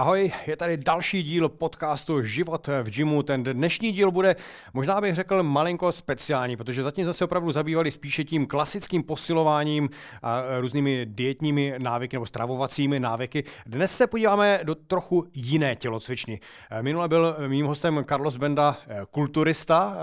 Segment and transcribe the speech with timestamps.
[0.00, 3.22] Ahoj, je tady další díl podcastu Život v gymu.
[3.22, 4.36] Ten dnešní díl bude,
[4.74, 9.90] možná bych řekl, malinko speciální, protože zatím jsme se opravdu zabývali spíše tím klasickým posilováním
[10.22, 13.44] a různými dietními návyky nebo stravovacími návyky.
[13.66, 16.40] Dnes se podíváme do trochu jiné tělocvičny.
[16.80, 18.76] Minule byl mým hostem Carlos Benda,
[19.10, 19.96] kulturista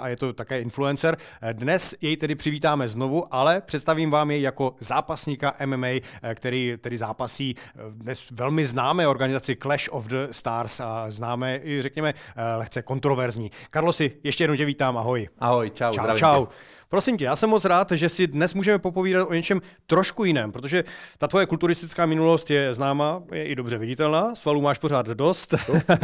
[0.00, 1.16] a je to také influencer.
[1.52, 5.88] Dnes jej tedy přivítáme znovu, ale představím vám jej jako zápasníka MMA,
[6.34, 7.54] který, který zápasí
[7.90, 12.82] dnes velmi známé organizace organizaci Clash of the Stars a známe i, řekněme, eh, lehce
[12.82, 13.50] kontroverzní.
[13.70, 15.28] Karlosi, ještě jednou tě vítám, ahoj.
[15.38, 15.92] Ahoj, čau.
[15.92, 16.46] Čau, čau.
[16.88, 20.52] Prosím tě, já jsem moc rád, že si dnes můžeme popovídat o něčem trošku jiném,
[20.52, 20.84] protože
[21.18, 25.54] ta tvoje kulturistická minulost je známa, je i dobře viditelná, svalů máš pořád dost,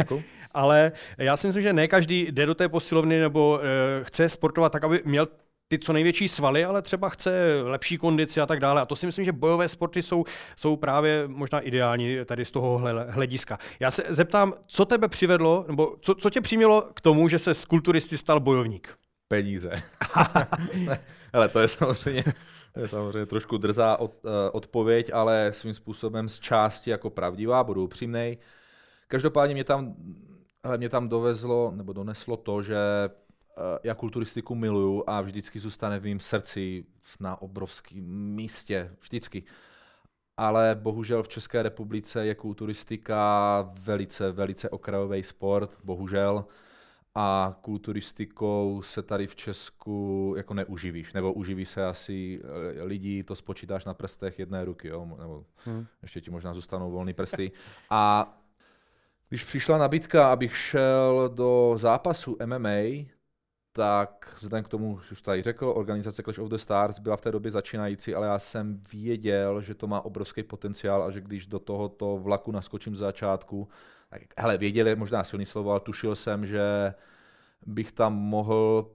[0.51, 4.71] ale já si myslím, že ne každý jde do té posilovny nebo e, chce sportovat
[4.71, 5.27] tak, aby měl
[5.71, 8.81] ty co největší svaly, ale třeba chce lepší kondici a tak dále.
[8.81, 12.81] A to si myslím, že bojové sporty jsou, jsou právě možná ideální tady z toho
[13.07, 13.59] hlediska.
[13.79, 17.53] Já se zeptám, co tebe přivedlo, nebo co, co tě přimělo k tomu, že se
[17.53, 18.97] z kulturisty stal bojovník?
[19.27, 19.71] Peníze.
[21.33, 22.23] ale to je samozřejmě
[22.73, 27.63] to je samozřejmě trošku drzá od, uh, odpověď, ale svým způsobem z části jako pravdivá,
[27.63, 28.37] budu upřímnej.
[29.07, 29.95] Každopádně mě tam,
[30.77, 32.77] mě tam dovezlo, nebo doneslo to, že
[33.83, 36.85] já kulturistiku miluju a vždycky zůstane v mém srdci
[37.19, 39.43] na obrovském místě, vždycky.
[40.37, 46.45] Ale bohužel v České republice je kulturistika velice, velice okrajový sport, bohužel.
[47.15, 53.35] A kulturistikou se tady v Česku jako neuživíš, nebo uživí se asi eh, lidí, to
[53.35, 55.05] spočítáš na prstech jedné ruky, jo?
[55.19, 55.85] nebo hmm.
[56.01, 57.51] ještě ti možná zůstanou volné prsty.
[57.89, 58.33] A
[59.29, 63.09] když přišla nabídka, abych šel do zápasu MMA,
[63.71, 67.21] tak vzhledem k tomu, že už tady řekl, organizace Clash of the Stars byla v
[67.21, 71.47] té době začínající, ale já jsem věděl, že to má obrovský potenciál a že když
[71.47, 73.67] do tohoto vlaku naskočím z začátku,
[74.09, 76.93] tak hele, věděl je možná silný slovo, ale tušil jsem, že
[77.65, 78.91] bych tam mohl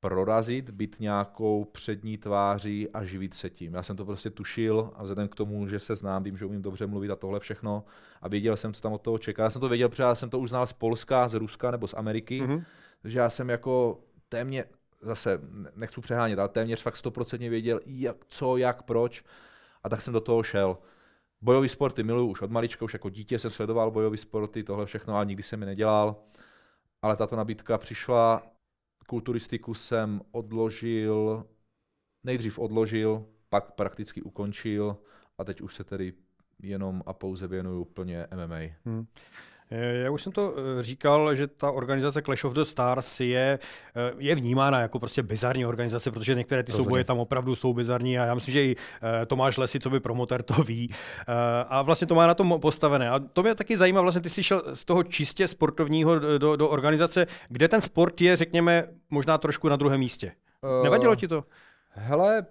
[0.00, 3.74] prorazit, být nějakou přední tváří a živit se tím.
[3.74, 6.62] Já jsem to prostě tušil a vzhledem k tomu, že se znám, vím, že umím
[6.62, 7.84] dobře mluvit a tohle všechno
[8.22, 9.42] a věděl jsem, co tam od toho čeká.
[9.42, 11.88] Já jsem to věděl, protože já jsem to už znal z Polska, z Ruska nebo
[11.88, 12.64] z Ameriky, mm-hmm.
[13.02, 14.66] takže já jsem jako téměř,
[15.02, 15.40] zase
[15.74, 19.24] nechci přehánět, ale téměř fakt stoprocentně věděl, jak, co, jak, proč.
[19.82, 20.78] A tak jsem do toho šel.
[21.40, 25.14] Bojové sporty miluju už od malička, už jako dítě jsem sledoval bojové sporty, tohle všechno,
[25.16, 26.16] ale nikdy jsem mi nedělal.
[27.02, 28.42] Ale tato nabídka přišla,
[29.06, 31.44] kulturistiku jsem odložil,
[32.24, 34.96] nejdřív odložil, pak prakticky ukončil
[35.38, 36.12] a teď už se tedy
[36.62, 38.60] jenom a pouze věnuju plně MMA.
[38.84, 39.06] Hmm.
[39.70, 43.58] Eh, já už jsem to eh, říkal, že ta organizace Clash of the Stars je,
[43.96, 46.84] eh, je vnímána jako prostě bizarní organizace, protože některé ty Rozumím.
[46.84, 48.76] souboje tam opravdu jsou bizarní a já myslím, že i
[49.26, 50.90] Tomáš Lesy, co by promotor, to ví.
[51.68, 53.10] A vlastně to má na tom postavené.
[53.10, 56.68] A to mě taky zajímá, vlastně ty jsi šel z toho čistě sportovního do, do
[56.68, 60.32] organizace, kde ten sport je, řekněme, možná trošku na druhém místě.
[60.82, 61.44] Nevadilo ti to?
[61.88, 62.46] Hele,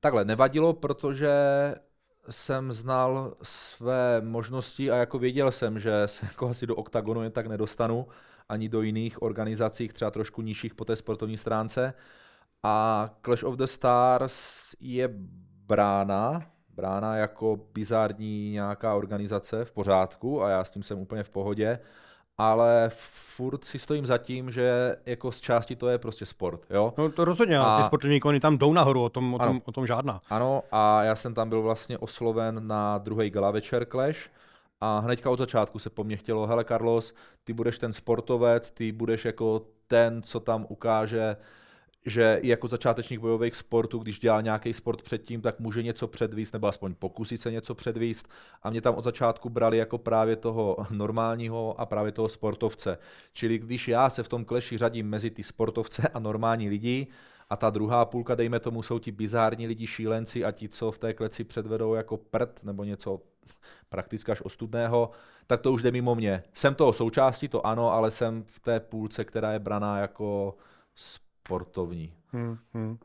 [0.00, 1.30] takhle, nevadilo, protože
[2.28, 7.32] jsem znal své možnosti a jako věděl jsem, že se jako asi do oktagonu jen
[7.32, 8.06] tak nedostanu,
[8.48, 11.94] ani do jiných organizací, třeba trošku nižších po té sportovní stránce.
[12.62, 15.08] A Clash of the Stars je
[15.66, 16.42] brána,
[16.74, 21.78] brána jako bizární nějaká organizace v pořádku a já s tím jsem úplně v pohodě
[22.50, 22.90] ale
[23.36, 26.60] furt si stojím za tím, že jako z části to je prostě sport.
[26.70, 26.94] Jo?
[26.98, 29.72] No to rozhodně, a ty sportovní ikony tam jdou nahoru, o tom, o, tom, o
[29.72, 30.20] tom žádná.
[30.30, 34.30] Ano, a já jsem tam byl vlastně osloven na druhý gala večer Clash
[34.80, 37.14] a hnedka od začátku se po mně chtělo, hele Carlos,
[37.44, 41.36] ty budeš ten sportovec, ty budeš jako ten, co tam ukáže
[42.06, 46.66] že jako začátečník bojových sportů, když dělá nějaký sport předtím, tak může něco předvíst, nebo
[46.66, 48.28] aspoň pokusit se něco předvíst.
[48.62, 52.98] A mě tam od začátku brali jako právě toho normálního a právě toho sportovce.
[53.32, 57.06] Čili když já se v tom kleši řadím mezi ty sportovce a normální lidi,
[57.50, 60.98] a ta druhá půlka, dejme tomu, jsou ti bizární lidi, šílenci a ti, co v
[60.98, 63.20] té kleci předvedou jako prd nebo něco
[63.88, 65.10] prakticky až ostudného,
[65.46, 66.42] tak to už jde mimo mě.
[66.54, 70.54] Jsem toho součástí, to ano, ale jsem v té půlce, která je braná jako
[71.46, 72.12] sportovní.
[72.28, 72.98] Hmm, hmm.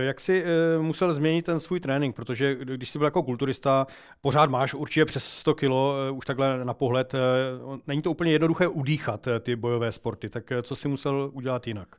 [0.00, 3.86] Jak jsi eh, musel změnit ten svůj trénink, protože když jsi byl jako kulturista,
[4.20, 7.12] pořád máš určitě přes 100 kilo, eh, už takhle na pohled,
[7.86, 11.96] není to úplně jednoduché udýchat ty bojové sporty, tak co jsi musel udělat jinak?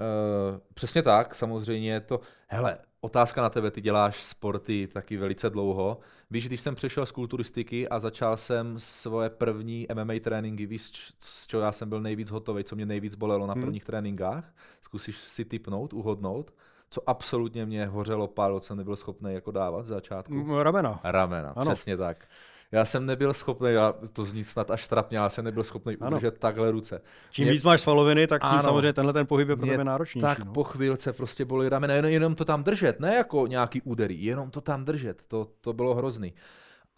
[0.00, 5.98] Uh, přesně tak, samozřejmě to, hele, otázka na tebe, ty děláš sporty taky velice dlouho.
[6.30, 11.46] Víš, když jsem přešel z kulturistiky a začal jsem svoje první MMA tréninky, víš, z
[11.46, 13.62] čeho já jsem byl nejvíc hotový, co mě nejvíc bolelo na hmm.
[13.62, 13.86] prvních hmm.
[13.86, 16.54] tréninkách, zkusíš si typnout, uhodnout,
[16.90, 20.62] co absolutně mě hořelo, pálilo, co nebyl schopný jako dávat z začátku.
[20.62, 21.00] Ramena.
[21.04, 21.72] Ramena, ano.
[21.72, 22.26] přesně tak.
[22.72, 26.10] Já jsem nebyl schopný, já, to zní snad až trapně, já jsem nebyl schopný ano.
[26.10, 27.02] udržet takhle ruce.
[27.30, 29.84] Čím mě, víc máš svaloviny, tak tím ano, samozřejmě tenhle ten pohyb je pro tebe
[29.84, 30.22] náročnější.
[30.22, 30.52] Tak no.
[30.52, 34.50] po chvílce prostě bolí ramena, jenom, jenom to tam držet, ne jako nějaký úderý, jenom
[34.50, 36.34] to tam držet, to, to bylo hrozný.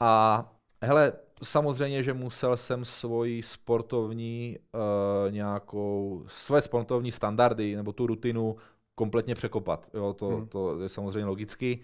[0.01, 0.45] A
[0.83, 8.57] hele, samozřejmě, že musel jsem svoji sportovní uh, nějakou, své sportovní standardy nebo tu rutinu
[8.95, 9.89] kompletně překopat.
[9.95, 10.47] Jo, to, hmm.
[10.47, 11.81] to je samozřejmě logicky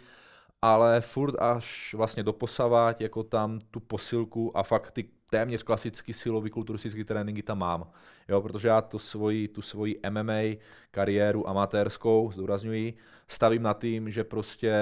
[0.63, 6.51] ale furt až vlastně doposavat jako tam tu posilku a fakt ty téměř klasický silový
[6.51, 7.91] kulturistický tréninky tam mám.
[8.29, 10.59] Jo, protože já tu svoji, tu svoji MMA
[10.91, 12.95] kariéru amatérskou, zdůrazňuji,
[13.29, 14.75] stavím na tím, že prostě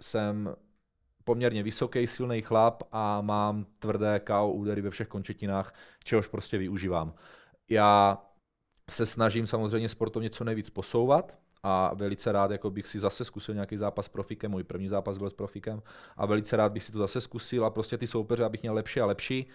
[0.00, 0.56] jsem
[1.24, 5.74] poměrně vysoký, silný chlap a mám tvrdé KO údery ve všech končetinách,
[6.04, 7.14] čehož prostě využívám.
[7.70, 8.18] Já
[8.90, 13.54] se snažím samozřejmě sportovně co nejvíc posouvat, a velice rád jako bych si zase zkusil
[13.54, 15.82] nějaký zápas s profikem, můj první zápas byl s profikem
[16.16, 19.00] a velice rád bych si to zase zkusil a prostě ty soupeře, abych měl lepší
[19.00, 19.46] a lepší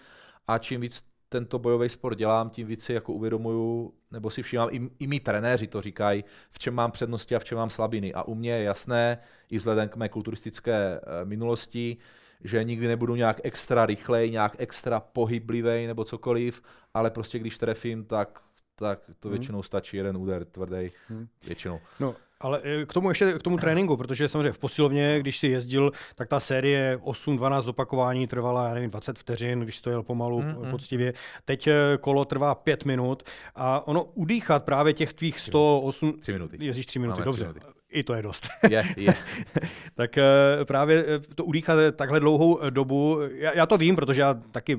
[0.48, 4.68] a čím víc tento bojový sport dělám, tím víc si jako uvědomuju, nebo si všímám,
[4.72, 8.14] i, i mý trenéři to říkají, v čem mám přednosti a v čem mám slabiny.
[8.14, 9.18] A u mě je jasné,
[9.50, 11.96] i vzhledem k mé kulturistické eh, minulosti,
[12.44, 16.62] že nikdy nebudu nějak extra rychlej, nějak extra pohyblivý nebo cokoliv,
[16.94, 18.42] ale prostě když trefím, tak
[18.82, 19.38] tak to hmm.
[19.38, 21.28] většinou stačí jeden úder tvrdý, hmm.
[21.46, 21.80] většinou.
[22.00, 25.46] No, ale eh, k tomu ještě k tomu tréninku, protože samozřejmě v posilovně, když si
[25.46, 30.42] jezdil, tak ta série 8-12 opakování trvala, já nevím, 20 vteřin, když to jel pomalu,
[30.42, 31.14] mm, poctivě.
[31.44, 33.22] Teď eh, kolo trvá 5 minut
[33.54, 36.12] a ono udýchat právě těch tvých 108...
[36.20, 36.56] 3 minuty.
[36.60, 37.44] Jezdíš 3 minuty, Máme dobře.
[37.44, 37.66] 3 minuty.
[37.90, 38.48] I to je dost.
[38.70, 39.14] Je, je.
[39.94, 40.24] tak eh,
[40.64, 44.78] právě to udýchat takhle dlouhou dobu, já, já to vím, protože já taky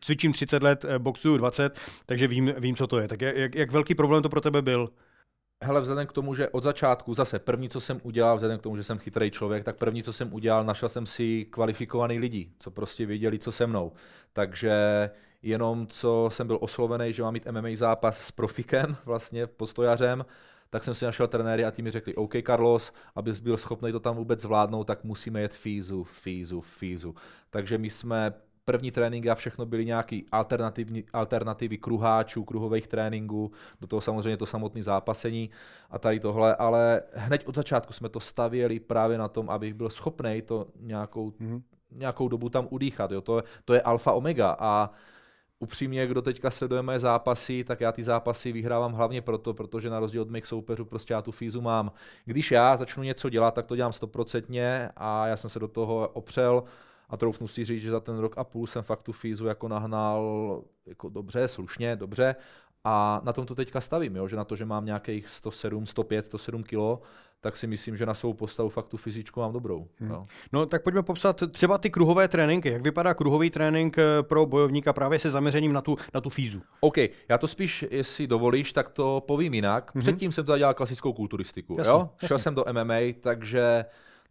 [0.00, 3.08] cvičím 30 let, eh, boxuju 20, takže vím, vím co to je.
[3.08, 4.90] Tak jak, jak velký problém to pro tebe byl?
[5.64, 8.76] Hele, vzhledem k tomu, že od začátku, zase první, co jsem udělal, vzhledem k tomu,
[8.76, 12.70] že jsem chytrý člověk, tak první, co jsem udělal, našel jsem si kvalifikovaný lidi, co
[12.70, 13.92] prostě věděli, co se mnou.
[14.32, 15.10] Takže
[15.42, 20.24] jenom co jsem byl oslovený, že mám mít MMA zápas s profikem, vlastně postojařem,
[20.70, 24.00] tak jsem si našel trenéry a ti mi řekli, OK Carlos, abys byl schopný to
[24.00, 27.14] tam vůbec zvládnout, tak musíme jet fízu, fízu, fízu.
[27.50, 28.34] Takže my jsme
[28.68, 34.46] první tréninky a všechno byly nějaký alternativní, alternativy kruháčů, kruhových tréninků, do toho samozřejmě to
[34.46, 35.50] samotné zápasení
[35.90, 39.90] a tady tohle, ale hned od začátku jsme to stavěli právě na tom, abych byl
[39.90, 41.62] schopný to nějakou, mm-hmm.
[41.92, 43.10] nějakou dobu tam udýchat.
[43.10, 43.20] Jo.
[43.20, 44.90] To, to je alfa omega a
[45.58, 50.00] upřímně, kdo teďka sleduje moje zápasy, tak já ty zápasy vyhrávám hlavně proto, protože na
[50.00, 51.92] rozdíl od mých soupeřů prostě já tu fízu mám.
[52.24, 56.08] Když já začnu něco dělat, tak to dělám stoprocentně a já jsem se do toho
[56.12, 56.64] opřel
[57.08, 59.68] a troufnu si říct, že za ten rok a půl jsem fakt tu fízu jako
[59.68, 62.36] nahnal jako dobře, slušně, dobře
[62.84, 64.28] a na tom to teďka stavím, jo?
[64.28, 67.00] že na to, že mám nějakých 107, 105, 107 kilo,
[67.40, 69.88] tak si myslím, že na svou postavu fakt tu fyzičku mám dobrou.
[69.96, 70.10] Hmm.
[70.10, 70.26] Jo.
[70.52, 72.68] No tak pojďme popsat třeba ty kruhové tréninky.
[72.68, 76.62] Jak vypadá kruhový trénink eh, pro bojovníka právě se zaměřením na tu, na tu fízu?
[76.80, 76.96] OK,
[77.28, 79.94] já to spíš, jestli dovolíš, tak to povím jinak.
[79.94, 80.00] Mm-hmm.
[80.00, 81.76] Předtím jsem teda dělal klasickou kulturistiku.
[81.78, 82.10] Jasně, jo?
[82.12, 82.28] Jasně.
[82.28, 83.84] Šel jsem do MMA, takže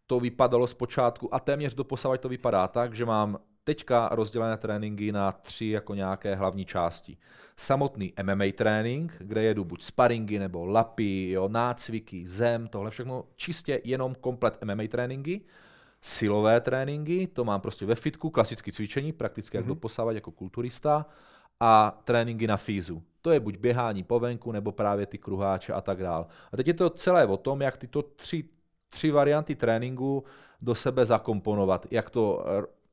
[0.07, 5.11] to vypadalo zpočátku a téměř do posavať to vypadá tak, že mám teďka rozdělené tréninky
[5.11, 7.17] na tři jako nějaké hlavní části.
[7.57, 13.81] Samotný MMA trénink, kde jedu buď sparingy nebo lapy, jo, nácviky, zem, tohle všechno čistě
[13.83, 15.41] jenom komplet MMA tréninky.
[16.01, 19.59] Silové tréninky, to mám prostě ve fitku, klasické cvičení, prakticky mm-hmm.
[19.59, 19.75] jak mhm.
[19.75, 21.05] doposávat jako kulturista
[21.59, 23.03] a tréninky na fízu.
[23.21, 26.27] To je buď běhání po venku, nebo právě ty kruháče a tak dál.
[26.51, 28.43] A teď je to celé o tom, jak tyto tři
[28.89, 30.23] tři varianty tréninku
[30.61, 32.45] do sebe zakomponovat, jak to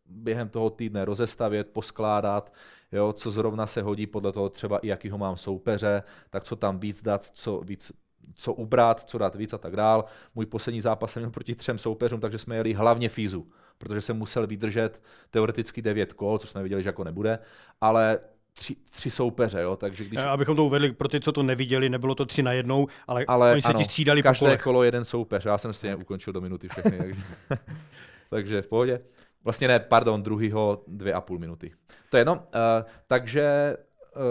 [0.07, 2.53] během toho týdne rozestavět, poskládat,
[2.93, 6.79] jo, co zrovna se hodí podle toho třeba i jakýho mám soupeře, tak co tam
[6.79, 7.93] víc dát, co víc
[8.35, 10.05] co ubrat, co dát víc a tak dál.
[10.35, 13.47] Můj poslední zápas jsem měl proti třem soupeřům, takže jsme jeli hlavně fízu,
[13.79, 17.39] protože jsem musel vydržet teoreticky devět kol, co jsme viděli, že jako nebude,
[17.81, 18.19] ale
[18.55, 20.21] tři, tři soupeře, jo, takže když...
[20.21, 23.53] Abychom to uvedli pro ty, co to neviděli, nebylo to tři na jednou, ale, ale
[23.53, 24.63] oni se ano, ti střídali každé po kolech.
[24.63, 27.23] kolo jeden soupeř, já jsem stejně ukončil do minuty všechny, takže,
[28.31, 29.01] takže v pohodě.
[29.45, 31.73] Vlastně ne, pardon, druhýho dvě a půl minuty.
[32.11, 32.35] To je jedno.
[32.35, 32.41] Uh,
[33.07, 33.77] takže
[34.17, 34.23] uh,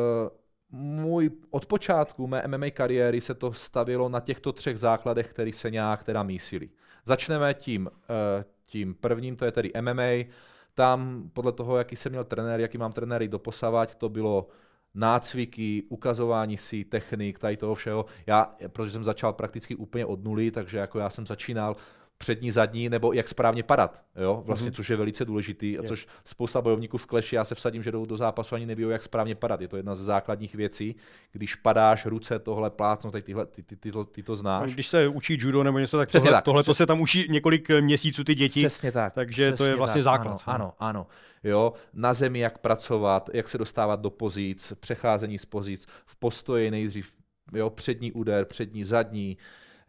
[0.80, 5.72] můj od počátku mé MMA kariéry se to stavilo na těchto třech základech, které se
[5.72, 6.70] nějak teda mísily.
[7.06, 10.34] Začneme tím, uh, tím prvním, to je tedy MMA,
[10.75, 14.48] tam podle toho, jaký jsem měl trenér, jaký mám trenéry doposavať, to bylo
[14.96, 18.06] nácviky, ukazování si technik, tady toho všeho.
[18.27, 21.75] Já, protože jsem začal prakticky úplně od nuly, takže jako já jsem začínal
[22.17, 24.74] přední, zadní, nebo jak správně padat, jo, vlastně, Mhm.
[24.75, 28.05] což je velice důležitý, a což spousta bojovníků v kleši, já se vsadím, že jdou
[28.05, 30.96] do zápasu ani neví, jak správně padat, je to jedna ze základních věcí,
[31.32, 34.74] když padáš ruce, tohle plátno, tak tyhle, ty, ty, ty, ty, ty to znáš.
[34.74, 36.46] Když se učí judo nebo něco, tak Přesně tohle, tak.
[36.46, 38.60] tohle to se tam učí několik eh, měsíců ty děti.
[38.60, 39.13] Přesně tak.
[39.13, 40.13] takže to je přesně vlastně tak.
[40.13, 40.43] základ.
[40.46, 41.08] Ano, ano, ano.
[41.43, 46.72] Jo, na zemi jak pracovat, jak se dostávat do pozic, přecházení z pozic, v postoji
[46.72, 47.13] nejdřív,
[47.53, 49.38] jo, přední úder, přední, zadní,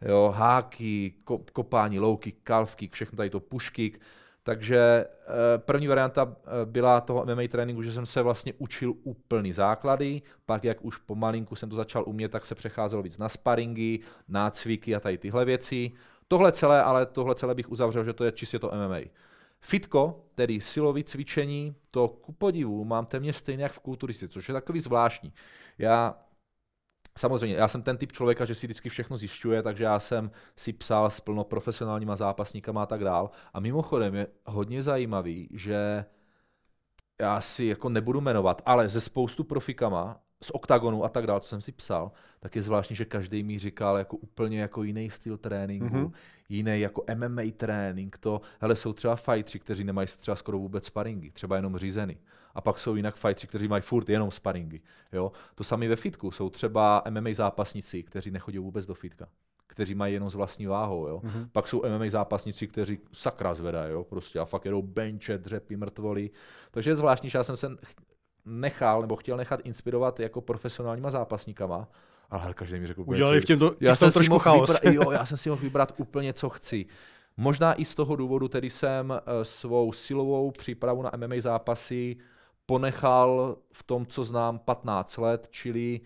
[0.05, 3.99] jo, háky, ko, kopání, louky, kalvky, všechno tady to pušky.
[4.43, 9.53] Takže eh, první varianta eh, byla toho MMA tréninku, že jsem se vlastně učil úplný
[9.53, 13.99] základy, pak jak už pomalinku jsem to začal umět, tak se přecházelo víc na sparingy,
[14.27, 15.91] nácviky a tady tyhle věci.
[16.27, 18.99] Tohle celé, ale tohle celé bych uzavřel, že to je čistě to MMA.
[19.61, 24.53] Fitko, tedy silový cvičení, to ku podivu mám téměř stejně jak v kulturistice, což je
[24.53, 25.33] takový zvláštní.
[25.77, 26.17] Já
[27.19, 30.73] Samozřejmě, já jsem ten typ člověka, že si vždycky všechno zjišťuje, takže já jsem si
[30.73, 33.29] psal s plno profesionálníma zápasníkama a tak dál.
[33.53, 36.05] A mimochodem je hodně zajímavý, že
[37.21, 41.47] já si jako nebudu jmenovat, ale ze spoustu profikama z oktagonu a tak dále, co
[41.47, 45.37] jsem si psal, tak je zvláštní, že každý mi říkal jako úplně jako jiný styl
[45.37, 46.05] tréninku, Mhm.
[46.05, 46.13] mm-hmm.
[46.49, 51.31] jiný jako MMA trénink, to, hele, jsou třeba fightři, kteří nemají třeba skoro vůbec sparingy,
[51.31, 52.17] třeba jenom řízeny.
[52.55, 54.81] A pak jsou jinak fightři, kteří mají furt jenom sparingy.
[55.13, 55.31] Jo?
[55.55, 56.31] To samé ve fitku.
[56.31, 59.27] Jsou třeba MMA zápasníci, kteří nechodí vůbec do fitka
[59.67, 61.21] kteří mají jenom s vlastní váhou, jo.
[61.23, 61.49] Mhm.
[61.51, 66.29] Pak jsou MMA zápasníci, kteří sakra zvedají, jo, prostě a fakt jedou benče, dřepy, mrtvoly.
[66.71, 68.01] Takže je zvláštní, že já jsem se ch-
[68.45, 71.87] nechal, nebo chtěl nechat inspirovat jako profesionálníma zápasníkama,
[72.29, 74.79] ale každý mi řekl, Udělali v já já jsem trošku chaos.
[74.81, 76.85] Vybrat, jo, já jsem si mohl vybrat úplně, co chci.
[77.37, 82.17] Možná i z toho důvodu, tedy jsem eh, svou silovou přípravu na MMA zápasy
[82.65, 86.01] ponechal v tom, co znám 15 let, čili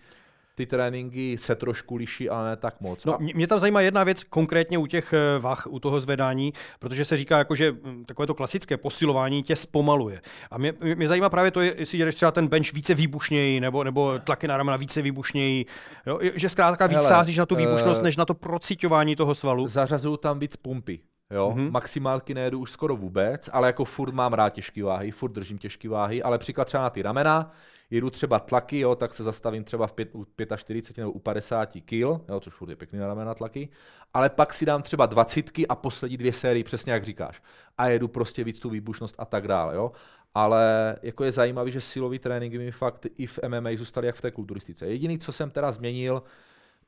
[0.60, 3.04] ty tréninky se trošku liší, ale ne tak moc.
[3.04, 7.04] No, mě, tam zajímá jedna věc konkrétně u těch eh, vah, u toho zvedání, protože
[7.04, 10.20] se říká, jako, že mm, takové to klasické posilování tě zpomaluje.
[10.50, 14.18] A mě, mě zajímá právě to, jestli jdeš třeba ten bench více výbušněji, nebo, nebo
[14.18, 15.66] tlaky na ramena více výbušněji,
[16.06, 16.18] jo?
[16.34, 19.66] že zkrátka víc Hele, sázíš na tu výbušnost, eh, než na to prociťování toho svalu.
[19.66, 21.00] zařazuju tam víc pumpy.
[21.30, 21.60] Jo, Mhm.
[21.66, 21.70] mm-hmm.
[21.70, 25.88] maximálky nejedu už skoro vůbec, ale jako furt mám rád těžké váhy, furt držím těžké
[25.88, 27.52] váhy, ale příklad třeba na ty ramena,
[27.90, 31.68] jedu třeba tlaky, jo, tak se zastavím třeba v pět, u 45 nebo u 50
[31.84, 33.68] kg, jo, což furt je pěkný na ramena tlaky,
[34.14, 37.42] ale pak si dám třeba 20 a poslední dvě série, přesně jak říkáš.
[37.78, 39.92] A jedu prostě víc tu výbušnost a tak dále, jo.
[40.34, 44.20] Ale jako je zajímavé, že silový tréninky mi fakt i v MMA zůstaly jak v
[44.20, 44.86] té kulturistice.
[44.86, 46.22] Jediný, co jsem teda změnil,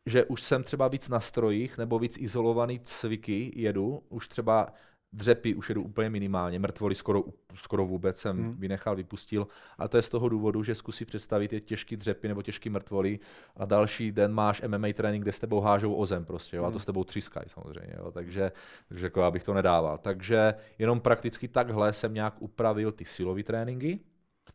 [0.06, 4.66] že už jsem třeba víc na strojích nebo víc izolovaný cviky jedu, už třeba
[5.14, 8.56] dřepy už jedu úplně minimálně, mrtvoly skoro, skoro vůbec jsem Hmm.
[8.56, 9.46] vynechal, vypustil,
[9.78, 13.18] a to je z toho důvodu, že zkusí představit je těžký dřepy nebo těžký mrtvoly
[13.56, 16.66] a další den máš MMA trénink, kde s tebou hážou o zem prostě, jo, a
[16.66, 16.80] to Hmm.
[16.80, 18.52] s tebou třískají samozřejmě, jo, takže,
[18.88, 19.98] takže jako abych to nedával.
[19.98, 24.00] Takže jenom prakticky takhle jsem nějak upravil ty silové tréninky,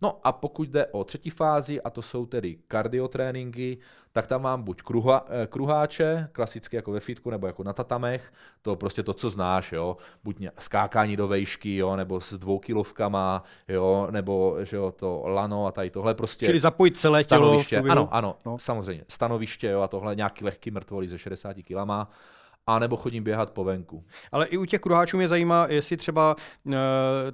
[0.02, 3.78] No a pokud jde o třetí fázi, a to jsou tedy kardiotréninky,
[4.12, 8.34] tak tam mám buď kruha, eh, kruháče, klasicky jako ve fitku, nebo jako na tatamech,
[8.62, 14.08] to prostě to, co znáš, jo, buď skákání do vejšky, jo, nebo s dvoukilovkama, jo,
[14.12, 17.42] nebo že jo, to lano a tady tohle prostě Čili zapojit celé tělo.
[17.46, 18.52] stanoviště, průběhu- ano, ano, No.
[18.52, 18.58] no.
[18.58, 22.10] samozřejmě, stanoviště, jo, a tohle nějaký lehký mrtvolí ze 60 kilama,
[22.68, 24.04] a nebo chodím běhat po venku.
[24.32, 26.74] Ale i u těch kruháčů mě zajímá, jestli třeba uh,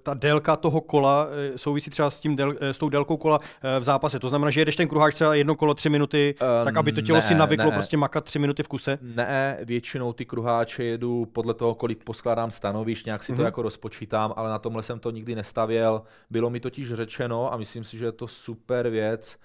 [0.04, 3.40] ta délka toho kola eh, souvisí třeba s, tím del, eh, s tou délkou kola
[3.76, 4.20] eh, v zápase.
[4.20, 7.02] To znamená, že jedeš ten kruháč třeba jedno kolo tři minuty, Eh, tak aby to
[7.02, 7.72] tělo ne, si navyklo ne.
[7.72, 8.98] prostě makat tři minuty v kuse.
[9.02, 13.40] Ne, většinou ty kruháče jedu podle toho, kolik poskládám stanovišť, nějak si Mhm.
[13.40, 16.02] to jako rozpočítám, ale na tomhle jsem to nikdy nestavěl.
[16.30, 19.38] Bylo mi totiž řečeno, a myslím si, že je to super věc,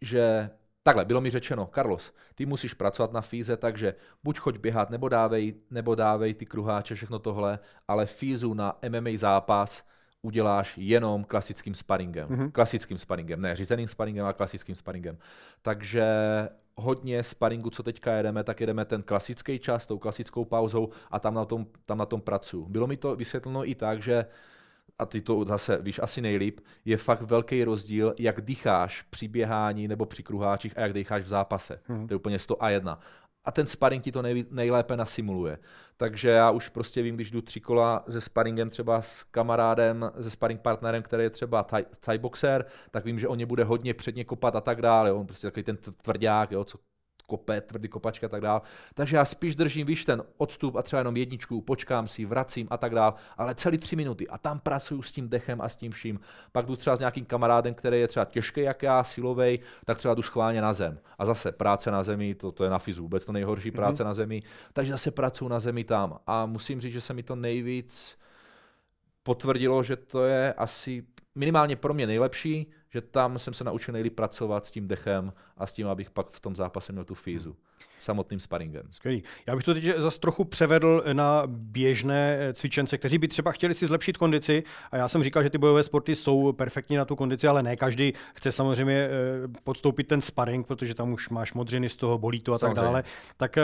[0.00, 0.50] že
[0.86, 5.08] Takhle, bylo mi řečeno, Carlos, ty musíš pracovat na fíze, takže buď choď běhat, nebo
[5.08, 9.84] dávej, nebo dávej ty kruháče, všechno tohle, ale fízu na MMA zápas
[10.22, 12.28] uděláš jenom klasickým sparingem.
[12.28, 12.40] Mhm.
[12.40, 12.52] Mm-hmm.
[12.52, 15.18] Klasickým sparingem, ne řízeným sparingem, ale klasickým sparingem.
[15.62, 16.04] Takže
[16.74, 21.34] hodně sparingu, co teďka jedeme, tak jedeme ten klasický čas, tou klasickou pauzou a tam
[21.34, 22.66] na tom, tam na tom pracuju.
[22.66, 24.26] Bylo mi to vysvětleno i tak, že
[24.98, 29.88] a ty to zase víš asi nejlíp, je fakt velký rozdíl, jak dýcháš při běhání
[29.88, 31.80] nebo při kruháčích a jak dýcháš v zápase.
[31.88, 32.06] Mhm.
[32.06, 32.98] To je úplně 100 a 1.
[33.44, 35.58] A ten sparring ti to nej, nejlépe nasimuluje.
[35.96, 40.30] Takže já už prostě vím, když jdu tři kola se sparingem třeba s kamarádem, se
[40.30, 43.94] sparring partnerem, který je třeba thai, thai boxer, tak vím, že on mě bude hodně
[43.94, 45.12] předně kopat a tak dále.
[45.12, 46.78] On prostě takový ten tvrdák, jo, co
[47.26, 48.62] kope, tvrdý kopačka a tak dál.
[48.94, 52.76] Takže já spíš držím, víš, ten odstup a třeba jenom jedničku, počkám si, vracím a
[52.76, 55.92] tak dál, ale celý tři minuty a tam pracuju s tím dechem a s tím
[55.92, 56.20] vším.
[56.52, 60.14] Pak jdu třeba s nějakým kamarádem, který je třeba těžký jak já, silovej, tak třeba
[60.14, 60.98] jdu schválně na zem.
[61.18, 63.74] A zase práce na zemi, to, to je na fyzu, vůbec to nejhorší mm-hmm.
[63.74, 64.42] práce na zemi.
[64.72, 66.18] Takže zase pracuji na zemi tam.
[66.26, 68.18] A musím říct, že se mi to nejvíc
[69.22, 71.04] potvrdilo, že to je asi
[71.34, 75.66] minimálně pro mě nejlepší, že tam jsem se naučil nejlíp pracovat s tím dechem a
[75.66, 77.56] s tím, abych pak v tom zápase měl tu fízu
[78.00, 78.82] samotným sparingem.
[78.90, 79.22] Skvělý.
[79.46, 83.86] Já bych to teď zase trochu převedl na běžné cvičence, kteří by třeba chtěli si
[83.86, 84.62] zlepšit kondici.
[84.90, 87.76] A já jsem říkal, že ty bojové sporty jsou perfektní na tu kondici, ale ne
[87.76, 89.10] každý chce samozřejmě eh,
[89.64, 93.04] podstoupit ten sparring, protože tam už máš modřiny z toho, bolí to a tak dále.
[93.36, 93.62] Tak eh,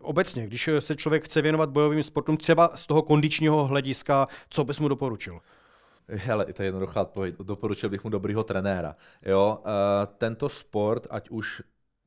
[0.00, 4.80] obecně, když se člověk chce věnovat bojovým sportům, třeba z toho kondičního hlediska, co bys
[4.80, 5.40] mu doporučil?
[6.08, 7.34] Hele, to je jednoduchá odpověď.
[7.34, 8.96] Doporučil bych mu dobrýho trenéra.
[9.22, 9.66] Jo, uh,
[10.18, 11.62] tento sport, ať už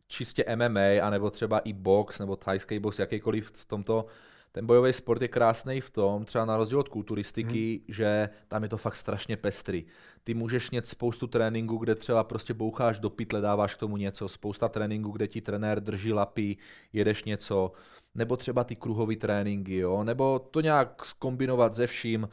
[0.07, 4.05] čistě MMA, anebo třeba i box, nebo thajský box, jakýkoliv v tomto,
[4.51, 7.93] ten bojový sport je krásný v tom, třeba na rozdíl od kulturistiky, hmm.
[7.95, 9.85] že tam je to fakt strašně pestrý.
[10.23, 14.27] Ty můžeš mít spoustu tréninku, kde třeba prostě boucháš do pytle, dáváš k tomu něco,
[14.27, 16.57] spousta tréninku, kde ti trenér drží lapy,
[16.93, 17.71] jedeš něco,
[18.15, 22.29] nebo třeba ty kruhové tréninky, jo, nebo to nějak kombinovat ze vším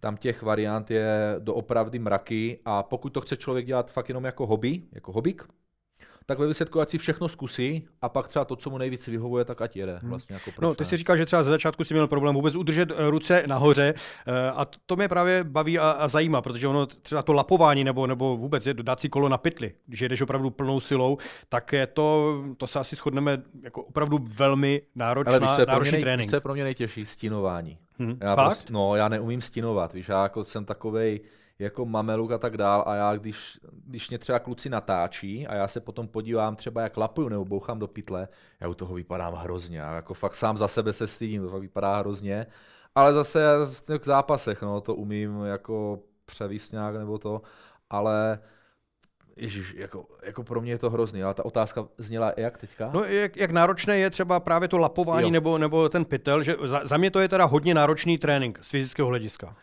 [0.00, 4.46] tam těch variant je doopravdy mraky a pokud to chce člověk dělat fakt jenom jako
[4.46, 5.44] hobby, jako hobbyk,
[6.30, 9.44] tak ve výsledku ať si všechno zkusí a pak třeba to, co mu nejvíc vyhovuje,
[9.44, 9.98] tak ať jede.
[10.02, 10.10] Hmm.
[10.10, 12.88] Vlastně jako no, ty si říkal, že třeba ze začátku si měl problém vůbec udržet
[12.90, 13.94] eh, ruce nahoře
[14.26, 18.06] eh, a to mě právě baví a, a zajímá, protože ono třeba to lapování nebo,
[18.06, 21.86] nebo vůbec je dát si kolo na pytli, když jedeš opravdu plnou silou, tak je
[21.86, 26.30] to, to se asi shodneme jako opravdu velmi náročná, Ale náročný nej, trénink.
[26.30, 27.06] Co je pro mě nejtěžší?
[27.06, 27.78] Stínování.
[28.00, 28.18] Hmm.
[28.20, 31.20] Já Prostě, no, já neumím stínovat, víš, já jako jsem takovej,
[31.58, 35.68] jako mameluk a tak dál a já, když, když mě třeba kluci natáčí a já
[35.68, 38.28] se potom podívám třeba jak lapuju nebo bouchám do pytle,
[38.60, 41.60] já u toho vypadám hrozně, já jako fakt sám za sebe se stydím, to fakt
[41.60, 42.46] vypadá hrozně,
[42.94, 43.42] ale zase
[43.98, 47.42] v zápasech, no, to umím jako převíst nějak nebo to,
[47.90, 48.38] ale
[49.36, 52.90] Ježíš, jako, jako pro mě je to hrozný, ale ta otázka zněla jak teďka?
[52.94, 56.80] No jak, jak náročné je třeba právě to lapování nebo, nebo ten pytel, že za,
[56.84, 59.56] za mě to je teda hodně náročný trénink z fyzického hlediska.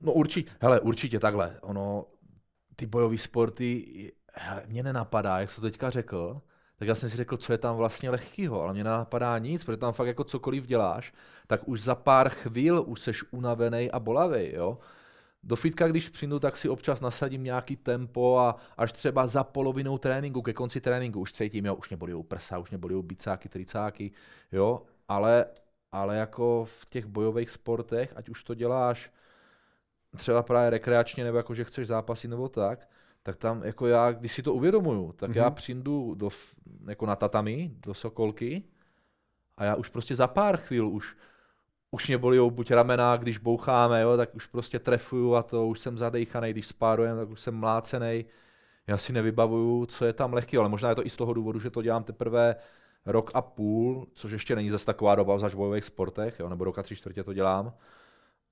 [0.00, 1.56] No určitě, hele, určitě takhle.
[1.60, 2.04] Ono,
[2.76, 6.40] ty bojové sporty, hele, mě nenapadá, jak jsi to teďka řekl,
[6.76, 9.76] tak já jsem si řekl, co je tam vlastně lehkýho, ale mě nenapadá nic, protože
[9.76, 11.12] tam fakt jako cokoliv děláš,
[11.46, 14.78] tak už za pár chvíl už seš unavený a bolavý, jo.
[15.46, 19.98] Do fitka, když přijdu, tak si občas nasadím nějaký tempo a až třeba za polovinou
[19.98, 23.48] tréninku, ke konci tréninku už cítím, jo, už mě bolí prsa, už mě bolí bicáky,
[23.48, 24.12] tricáky,
[24.52, 25.46] jo, ale,
[25.92, 29.10] ale jako v těch bojových sportech, ať už to děláš
[30.16, 32.88] třeba právě rekreačně, nebo jako, že chceš zápasit nebo tak,
[33.22, 35.36] tak tam jako já, když si to uvědomuju, tak mm-hmm.
[35.36, 35.54] já mhm.
[35.54, 36.30] přijdu do,
[36.86, 38.62] jako na tatami, do Sokolky
[39.56, 41.16] a já už prostě za pár chvíl už,
[41.94, 45.80] už mě bolí buď ramena, když boucháme, jo, tak už prostě trefuju a to, už
[45.80, 48.24] jsem zadejchaný, když spárujeme, tak už jsem mlácený.
[48.86, 51.60] Já si nevybavuju, co je tam lehký, ale možná je to i z toho důvodu,
[51.60, 52.56] že to dělám teprve
[53.06, 56.82] rok a půl, což ještě není zase taková doba v bojových sportech, jo, nebo roka
[56.82, 57.72] tři čtvrtě to dělám.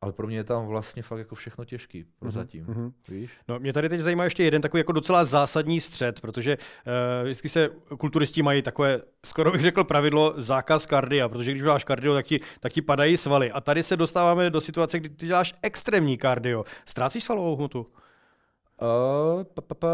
[0.02, 2.92] Ale pro mě je tam vlastně fakt jako všechno těžký prozatím, mm-hmm.
[3.08, 3.30] víš?
[3.48, 7.48] No, mě tady teď zajímá ještě jeden takový jako docela zásadní střed, protože uh, vždycky
[7.48, 12.26] se kulturisti mají takové, skoro bych řekl pravidlo, zákaz kardia, protože když děláš kardio, tak
[12.26, 13.52] ti, tak ti padají svaly.
[13.52, 16.64] A tady se dostáváme do situace, kdy ty děláš extrémní kardio.
[16.84, 17.80] Ztrácíš svalovou hmotu?
[17.80, 19.88] Uh, pa, pa, pa.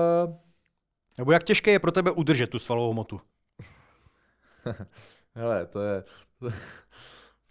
[1.18, 3.21] Nebo jak těžké je pro tebe udržet tu svalovou hmotu?
[5.35, 6.05] Hele, to je...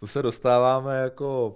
[0.00, 1.54] To se dostáváme jako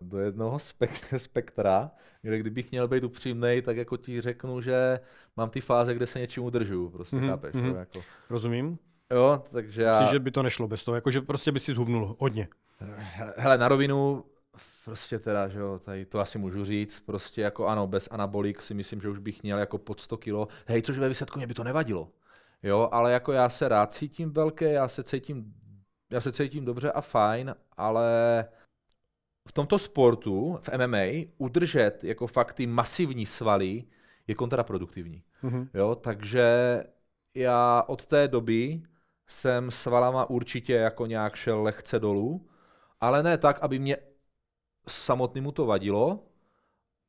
[0.00, 1.90] do jednoho spek- spektra,
[2.22, 5.00] kde kdybych měl být upřímný, tak jako ti řeknu, že
[5.36, 7.28] mám ty fáze, kde se něčím udržuju, prostě mm-hmm.
[7.28, 7.54] chápeš.
[7.54, 7.76] Mm-hmm.
[7.76, 8.02] Jako.
[8.30, 8.78] Rozumím.
[9.10, 9.92] Jo, takže já...
[9.92, 12.48] Myslím, že by to nešlo bez toho, jakože prostě by si zhubnul hodně.
[13.36, 14.24] Hele, na rovinu,
[14.84, 18.74] prostě teda, že jo, tady to asi můžu říct, prostě jako ano, bez anabolik si
[18.74, 21.54] myslím, že už bych měl jako pod 100 kilo, hej, což ve výsledku mě by
[21.54, 22.08] to nevadilo.
[22.62, 25.54] Jo, ale jako já se rád cítím velké, já se cítím,
[26.10, 28.46] já se cítím dobře a fajn, ale
[29.50, 33.84] v tomto sportu, v MMA, udržet jako fakt ty masivní svaly
[34.26, 35.22] je kontraproduktivní.
[35.42, 35.68] Mm-hmm.
[35.74, 36.44] Jo, takže
[37.34, 38.82] já od té doby
[39.28, 42.48] jsem svalama určitě jako nějak šel lehce dolů,
[43.00, 43.96] ale ne tak, aby mě
[44.88, 46.26] samotnému to vadilo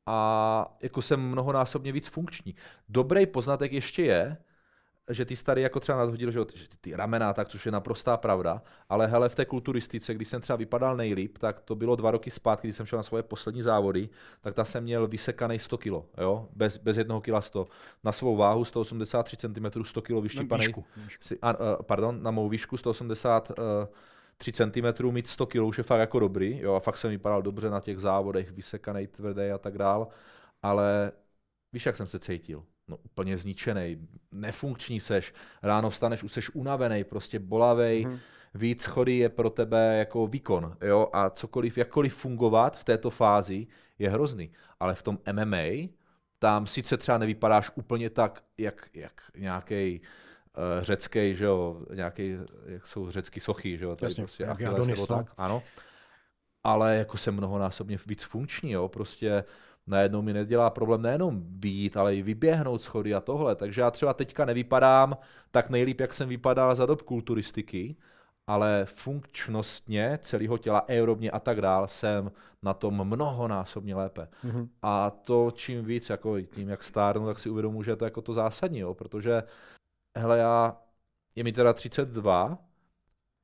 [0.06, 2.54] a jako jsem mnohonásobně víc funkční.
[2.88, 4.36] Dobrý poznatek ještě je,
[5.10, 6.40] že ty tady jako třeba nadhodil, že
[6.80, 10.56] ty ramena, tak což je naprostá pravda, ale hele, v té kulturistice, když jsem třeba
[10.56, 14.08] vypadal nejlíp, tak to bylo dva roky zpátky, když jsem šel na svoje poslední závody,
[14.40, 17.66] tak ta jsem měl vysekaný 100 kg, jo, bez, bez jednoho kila 100.
[18.04, 20.66] Na svou váhu 183 cm 100 kg vyštípaný.
[20.66, 20.66] Na
[21.82, 23.52] pardon, na mou výšku 180
[24.36, 27.42] 3 cm mít 100 kg už je fakt jako dobrý, jo, a fakt jsem vypadal
[27.42, 30.08] dobře na těch závodech, vysekaný, tvrdý a tak dál,
[30.62, 31.12] ale
[31.72, 32.64] víš, jak jsem se cítil?
[32.88, 38.18] No úplně zničený, nefunkční seš, ráno vstaneš, už seš unavený, prostě bolavej, mm-hmm.
[38.54, 43.66] víc chody je pro tebe jako výkon, jo, a cokoliv, jakkoliv fungovat v této fázi
[43.98, 45.88] je hrozný, ale v tom MMA
[46.38, 50.06] tam sice třeba nevypadáš úplně tak, jak, jak nějaký uh,
[50.80, 54.46] eh, řecký, že jo, nějaký, jak jsou řecký sochy, že jo, to Jasně, je prostě
[54.46, 55.62] Achilles, nebo tak, ano,
[56.64, 59.44] ale jako jsem mnohonásobně víc funkční, jo, prostě
[59.86, 63.56] najednou mi nedělá problém nejenom být, ale i vyběhnout schody a tohle.
[63.56, 65.16] Takže já třeba teďka nevypadám
[65.50, 67.96] tak nejlíp, jak jsem vypadal za dob kulturistiky,
[68.46, 74.28] ale funkčnostně celého těla, aerobně a tak dál jsem na tom mnohonásobně lépe.
[74.44, 74.68] Mm-hmm.
[74.82, 78.22] A to čím víc, jako tím, jak stárnu, tak si uvědomuji, že je to jako
[78.22, 79.42] to zásadní, jo, protože
[80.18, 80.76] hele, já,
[81.34, 82.58] je mi teda 32,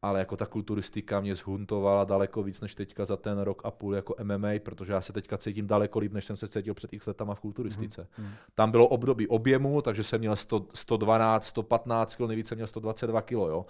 [0.02, 3.94] ale jako ta kulturistika mě zhuntovala daleko víc než teďka za ten rok a půl
[3.94, 7.06] jako MMA, protože já se teďka cítím daleko líp, než jsem se cítil před x
[7.06, 8.02] letama v kulturistice.
[8.02, 8.28] Mm-hmm.
[8.54, 13.32] Tam bylo období objemu, takže jsem měl 100, 112, 115 kg, nejvíce měl 122 kg,
[13.32, 13.66] jo.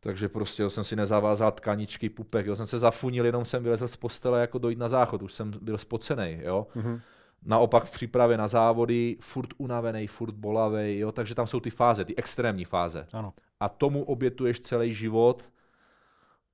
[0.00, 2.56] Takže prostě jo, jsem si nezavázal tkaničky, pupek, jo.
[2.56, 5.78] jsem se zafunil, jenom jsem vylezl z postele jako dojít na záchod, už jsem byl
[5.78, 6.66] spocený, jo.
[6.76, 7.00] Mm-hmm.
[7.42, 12.04] Naopak v přípravě na závody furt unavený, furt bolavý, jo, takže tam jsou ty fáze,
[12.04, 13.06] ty extrémní fáze.
[13.12, 13.32] Ano.
[13.60, 15.50] A tomu obětuješ celý život.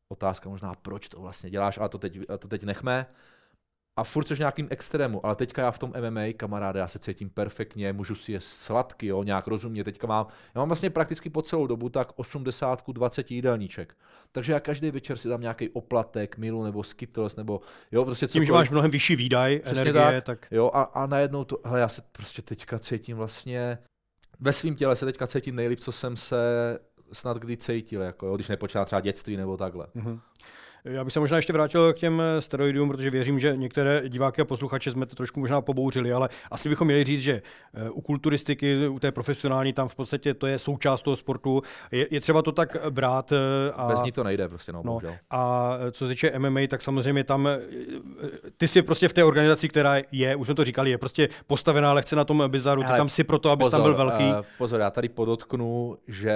[0.08, 3.06] Otázka možná, proč to vlastně děláš, ale to teď, to teď nechme
[3.96, 7.30] a furt seš nějakým extrému, ale teďka já v tom MMA, kamaráde, já se cítím
[7.30, 11.42] perfektně, můžu si je sladky, jo, nějak rozumně, teďka mám, já mám vlastně prakticky po
[11.42, 13.96] celou dobu tak 80 20 jídelníček.
[14.32, 17.60] Takže já každý večer si dám nějaký oplatek, milu nebo skittles, nebo
[17.92, 20.46] jo, prostě Tím, že máš mnohem vyšší výdaj, Přesně energie, tak, tak...
[20.50, 23.78] Jo, a, a najednou to, hele, já se prostě teďka cítím vlastně,
[24.40, 26.36] ve svém těle se teďka cítím nejlíp, co jsem se
[27.12, 29.86] snad kdy cítil, jako, jo, když nepočítám třeba dětství nebo takhle.
[29.96, 30.20] Mm-hmm.
[30.84, 34.44] Já bych se možná ještě vrátil k těm steroidům, protože věřím, že některé diváky a
[34.44, 37.42] posluchače jsme to trošku možná pobouřili, ale asi bychom měli říct, že
[37.74, 41.62] eh, u kulturistiky, u té profesionální, tam v podstatě to je součást toho sportu.
[41.90, 43.32] Je, je třeba to tak brát.
[43.32, 46.82] Eh, a, Bez ní to nejde prostě, no, no A co se týče MMA, tak
[46.82, 47.60] samozřejmě tam eh,
[48.56, 51.92] ty si prostě v té organizaci, která je, už jsme to říkali, je prostě postavená
[51.92, 54.24] lehce na tom bizaru, ty tam si proto, abys pozor, tam byl velký.
[54.24, 56.32] Uh, pozor, já tady podotknu, že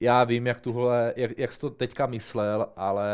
[0.00, 3.08] já vím, jak, tuhle, jak, jak jsi to teďka myslel, ale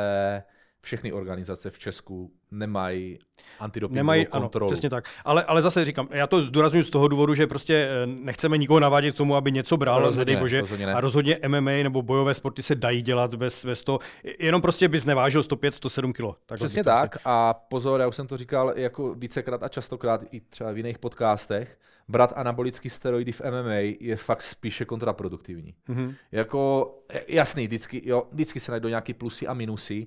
[0.87, 3.19] všechny organizace v Česku nemají
[3.61, 4.65] antidopingovou nemají, kontrolu.
[4.65, 5.09] Ano, přesně tak.
[5.25, 8.81] Ale, ale zase říkám, já to zdůraznuju z toho důvodu, že prostě eh, nechceme nikoho
[8.81, 12.35] navádět k tomu, aby něco bral, no, rozhodně, bože, rozhodně a rozhodně MMA nebo bojové
[12.35, 13.99] sporty se dají dělat bez, bez toho,
[14.39, 16.23] jenom prostě bys nevážil 105, 107 kg.
[16.55, 17.21] Přesně tak se...
[17.25, 20.99] a pozor, já už jsem to říkal jako vícekrát a častokrát i třeba v jiných
[20.99, 25.75] podcastech, brat anabolický steroidy v MMA je fakt spíše kontraproduktivní.
[25.89, 26.15] Mm-hmm.
[26.33, 26.93] Jako
[27.29, 30.07] jasný, vždycky, jo, vždycky se najdou nějaké plusy a minusy,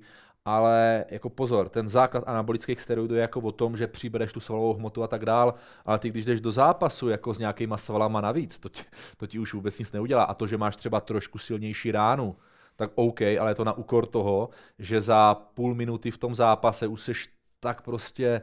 [0.49, 4.73] ale jako pozor, ten základ anabolických steroidů je jako o tom, že přibereš tu svalovou
[4.73, 5.53] hmotu a tak dál,
[5.85, 8.83] ale ty když jdeš do zápasu jako s nějakýma svalama navíc, to ti,
[9.17, 10.23] to ti už vůbec nic neudělá.
[10.23, 12.35] A to, že máš třeba trošku silnější ránu,
[12.75, 16.87] tak OK, ale je to na úkor toho, že za půl minuty v tom zápase
[16.87, 17.13] už jsi
[17.59, 18.41] tak prostě eh,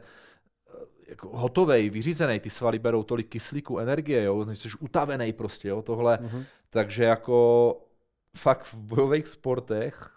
[1.07, 6.17] jako hotovej, vyřízený, ty svaly berou tolik kyslíku, energie, jo, jsi utavený prostě, jo, tohle.
[6.17, 6.43] Mm-hmm.
[6.69, 7.77] Takže jako
[8.37, 10.16] fakt v bojových sportech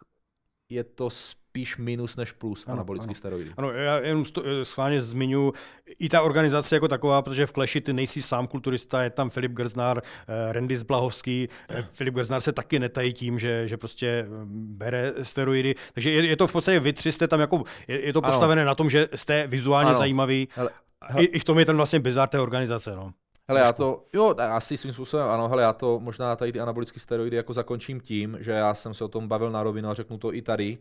[0.71, 3.51] je to spíš minus než plus ano, anabolický steroidy.
[3.57, 5.53] Ano, já jenom eh, schválně zmiňu
[5.99, 9.53] i ta organizace jako taková, protože v Kleši ty nejsi sám kulturista, je tam Filip
[9.53, 11.49] Grznár, eh, Randy Zblahovský.
[11.69, 15.75] Eh, Filip Grznár se taky netají tím, že, že prostě bere steroidy.
[15.95, 18.63] Takže je, je to v podstatě vy tři jste tam jako, je, je to postavené
[18.63, 18.69] ano.
[18.69, 19.99] na tom, že jste vizuálně ano.
[19.99, 20.49] zajímavý.
[20.55, 20.71] Hele,
[21.03, 21.25] hele.
[21.25, 22.97] I, I v tom je ten vlastně bizar té organizace.
[22.97, 23.11] No.
[23.51, 27.01] Hele, já to, jo, asi svým způsobem, ano, hele, já to možná tady ty anabolické
[27.01, 30.19] steroidy jako zakončím tím, že já jsem se o tom bavil na rovinu a řeknu
[30.19, 30.79] to i tady.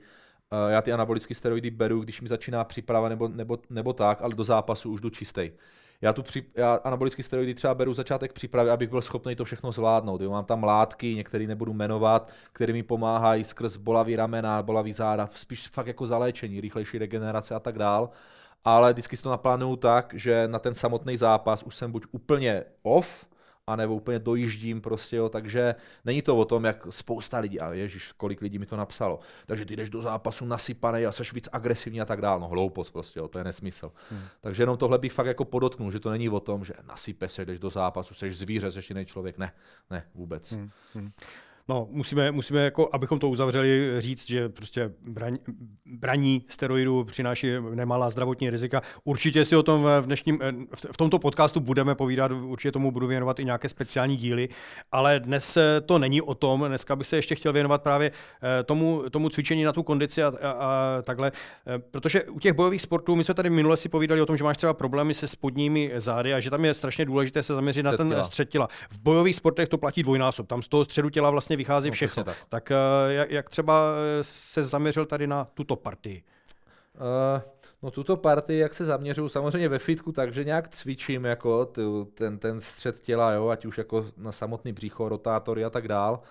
[0.52, 4.36] Uh, já ty anabolické steroidy beru, když mi začíná příprava nebo, nebo, nebo tak, ale
[4.36, 5.52] do zápasu už jdu čistý.
[6.02, 9.72] Já tu při, já anabolické steroidy třeba beru začátek přípravy, abych byl schopný to všechno
[9.72, 10.22] zvládnout.
[10.22, 15.30] Jo, mám tam látky, některé nebudu jmenovat, které mi pomáhají skrz bolavý ramena, bolavý záda,
[15.34, 18.10] spíš fakt jako zaléčení, rychlejší regenerace a tak dál
[18.66, 22.64] ale vždycky si to naplánuju tak, že na ten samotný zápas už jsem buď úplně
[22.82, 23.26] off,
[23.68, 28.12] anebo úplně dojíždím prostě, jo, takže není to o tom, jak spousta lidí, a ježiš,
[28.12, 32.02] kolik lidí mi to napsalo, takže ty jdeš do zápasu nasypaný a seš víc agresivní
[32.02, 33.92] a tak dále, no hloupost prostě, jo, to je nesmysl.
[34.10, 34.22] Hmm.
[34.42, 37.46] Takže jenom tohle bych fakt jako podotknul, že to není o tom, že nasype se,
[37.46, 39.52] jdeš do zápasu, seš zvíře, seš jiný člověk, ne,
[39.90, 40.52] ne, vůbec.
[40.52, 40.70] Hmm.
[40.94, 41.12] Hmm.
[41.70, 45.38] No, musíme, musíme jako, abychom to uzavřeli, říct, že prostě braň,
[45.86, 48.82] braní steroidů přináší nemalá zdravotní rizika.
[49.04, 50.40] Určitě si o tom v dnešním,
[50.92, 54.50] v tomto podcastu budeme povídat, určitě tomu budu věnovat i nějaké speciální díly,
[54.92, 58.12] ale dnes to není o tom, dneska bych se ještě chtěl věnovat právě
[58.60, 61.32] eh, tomu, tomu cvičení na tu kondici a, a, a takhle,
[61.68, 64.44] eh, protože u těch bojových sportů, my jsme tady minule si povídali o tom, že
[64.44, 68.00] máš třeba problémy se spodními zády a že tam je strašně důležité se zaměřit střed
[68.00, 68.68] na ten střed těla.
[68.90, 72.24] V bojových sportech to platí dvojnásob, tam z toho středu těla vlastně vychází no, všechno.
[72.24, 73.84] Tak, tak eh, jak, jak třeba
[74.20, 76.24] eh, se zaměřil tady na tuto partii?
[77.00, 77.42] Uh,
[77.84, 81.66] no tuto partii, jak se zaměřuju, samozřejmě ve fitku, takže nějak cvičím jako
[82.14, 86.22] ten, ten střed těla, jo, ať už jako na samotný břicho, rotátory a tak dál.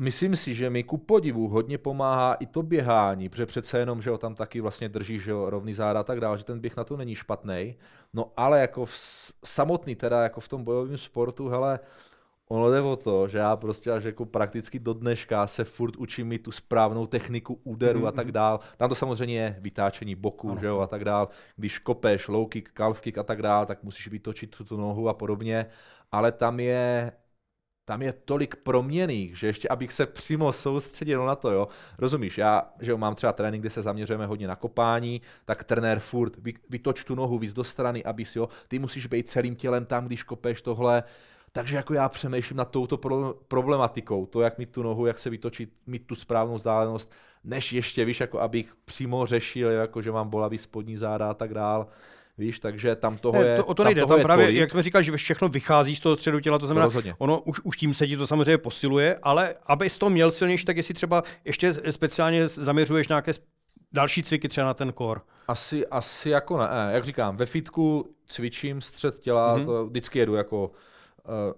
[0.00, 4.10] Myslím si, že mi ku podivu hodně pomáhá i to běhání, protože přece jenom, že
[4.10, 6.76] ho tam taky vlastně drží, že jo, rovný záda a tak dále, že ten běh
[6.76, 7.74] na to není špatný.
[8.14, 8.94] No ale jako v
[9.44, 11.80] samotný teda, jako v tom bojovém sportu, hele,
[12.48, 16.28] Ono jde o to, že já prostě až jako prakticky do dneška se furt učím
[16.28, 18.06] mít tu správnou techniku úderu mm-hmm.
[18.06, 18.60] a tak dál.
[18.76, 21.28] Tam to samozřejmě je vytáčení boku, že jo, a tak dál.
[21.56, 25.14] Když kopeš low kick, calf kick a tak dál, tak musíš vytočit tu nohu a
[25.14, 25.66] podobně.
[26.12, 27.12] Ale tam je
[27.84, 31.68] tam je tolik proměných, že ještě abych se přímo soustředil na to, jo.
[31.98, 35.98] Rozumíš, já, že jo, mám třeba trénink, kde se zaměřujeme hodně na kopání, tak trenér
[36.00, 36.32] furt
[36.70, 40.22] vytoč tu nohu víc do strany, abys, jo, ty musíš být celým tělem tam, když
[40.22, 41.04] kopeš tohle,
[41.52, 42.98] takže jako já přemýšlím nad touto
[43.48, 47.12] problematikou, to, jak mít tu nohu, jak se vytočit, mít tu správnou vzdálenost,
[47.44, 51.54] než ještě, víš, jako abych přímo řešil, jako že mám bolavý spodní záda a tak
[51.54, 51.86] dál.
[52.38, 53.56] Víš, takže tam toho je.
[53.56, 54.60] To, o to nejde, tam, tam právě, tolik.
[54.60, 57.60] jak jsme říkali, že všechno vychází z toho středu těla, to znamená, to ono už,
[57.60, 60.94] už tím se ti to samozřejmě posiluje, ale aby z toho měl silnější, tak jestli
[60.94, 63.32] třeba ještě speciálně zaměřuješ nějaké
[63.92, 65.22] další cviky třeba na ten kor.
[65.48, 69.66] Asi, asi jako ne, jak říkám, ve fitku cvičím střed těla, mm-hmm.
[69.66, 70.70] to vždycky jedu jako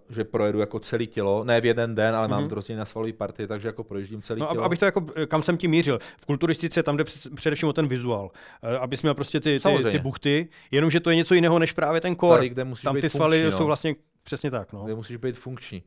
[0.09, 2.31] že projedu jako celý tělo, ne v jeden den, ale mm-hmm.
[2.31, 4.65] mám to rozdělené na svalové partie, takže jako projíždím celý no, tělo.
[4.65, 7.05] Abych to jako, kam jsem tím mířil, v kulturistice tam jde
[7.35, 11.17] především o ten vizuál, uh, abys měl prostě ty, ty, ty buchty, jenomže to je
[11.17, 12.37] něco jiného než právě ten core.
[12.37, 13.59] Tady, kde musíš tam být ty svaly funkční, no.
[13.59, 14.73] jsou vlastně přesně tak.
[14.73, 14.85] No.
[14.85, 15.83] Kde musíš být funkční.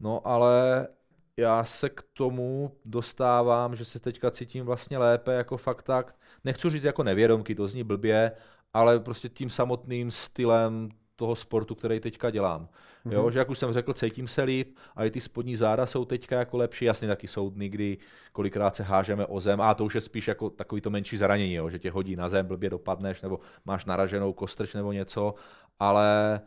[0.00, 0.88] No ale
[1.36, 6.14] já se k tomu dostávám, že se teďka cítím vlastně lépe jako fakt tak,
[6.44, 8.32] nechci říct jako nevědomky, to zní blbě,
[8.74, 10.88] ale prostě tím samotným stylem
[11.20, 12.68] toho sportu, který teďka dělám.
[13.06, 13.12] Mm-hmm.
[13.12, 16.04] Jo, že jak už jsem řekl, cítím se líp a i ty spodní záda jsou
[16.04, 16.84] teďka jako lepší.
[16.84, 17.98] Jasně taky jsou dny, kdy
[18.32, 21.54] kolikrát se hážeme o zem a to už je spíš jako takový to menší zranění,
[21.54, 25.34] jo, že tě hodí na zem, blbě dopadneš nebo máš naraženou kostrč nebo něco,
[25.78, 26.40] ale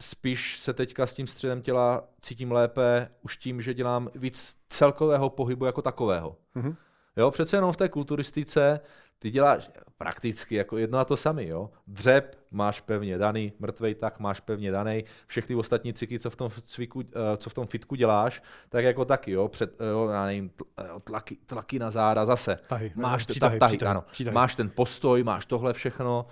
[0.00, 5.30] spíš se teďka s tím středem těla cítím lépe už tím, že dělám víc celkového
[5.30, 6.36] pohybu jako takového.
[6.56, 6.76] Mm-hmm.
[7.16, 8.80] Jo, přece jenom v té kulturistice
[9.24, 11.70] ty děláš prakticky jako jedno a to samý, jo.
[11.86, 16.50] Dřep máš pevně daný, mrtvej tak máš pevně daný, všechny ostatní cviky, co v tom,
[16.64, 20.26] cviku, eh, co v tom fitku děláš, tak jako taky, jo, před, eh, jo, já
[20.26, 22.58] nevím, eh, tlaky, tlaky na záda, zase.
[22.68, 24.34] Tahy, máš, přitahy, tahy, tahy, ano, přitahy.
[24.34, 26.26] máš ten postoj, máš tohle všechno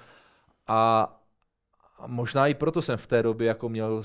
[0.67, 1.13] a
[2.07, 4.03] možná i proto jsem v té době jako měl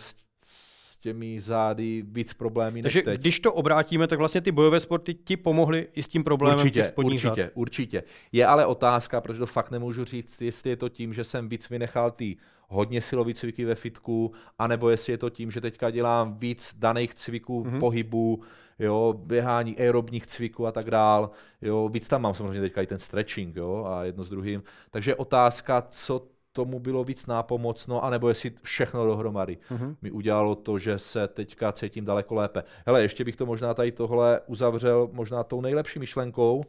[0.99, 3.21] těmi zády víc problémy Takže než teď.
[3.21, 6.81] když to obrátíme, tak vlastně ty bojové sporty ti pomohly i s tím problémem určitě,
[6.81, 7.51] těch určitě, zad.
[7.53, 8.03] určitě.
[8.31, 11.69] Je ale otázka, protože to fakt nemůžu říct, jestli je to tím, že jsem víc
[11.69, 16.37] vynechal ty hodně silový cviky ve fitku, anebo jestli je to tím, že teďka dělám
[16.37, 17.79] víc daných cviků mm-hmm.
[17.79, 18.43] pohybu,
[18.79, 21.31] jo, běhání aerobních cviků a tak dál,
[21.61, 24.63] jo, víc tam mám samozřejmě teďka i ten stretching, jo, a jedno s druhým.
[24.91, 26.27] Takže otázka, co
[26.57, 29.95] tomu bylo víc nápomocno, anebo jestli všechno dohromady uh-huh.
[30.01, 32.63] mi udělalo to, že se teďka cítím daleko lépe.
[32.85, 36.61] Hele, ještě bych to možná tady tohle uzavřel možná tou nejlepší myšlenkou.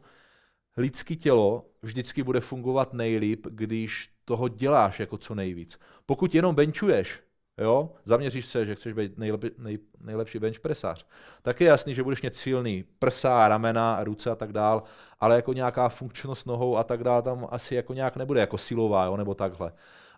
[0.77, 5.79] Lidský tělo vždycky bude fungovat nejlíp, když toho děláš jako co nejvíc.
[6.05, 7.19] Pokud jenom benčuješ,
[7.57, 11.05] jo, zaměříš se, že chceš být nejlepší, nej, nejlepší bench presář,
[11.41, 14.83] tak je jasný, že budeš mít silný prsa, ramena, ruce a tak dál,
[15.19, 19.05] ale jako nějaká funkčnost nohou a tak dál tam asi jako nějak nebude, jako silová,
[19.05, 19.73] jo, nebo takhle.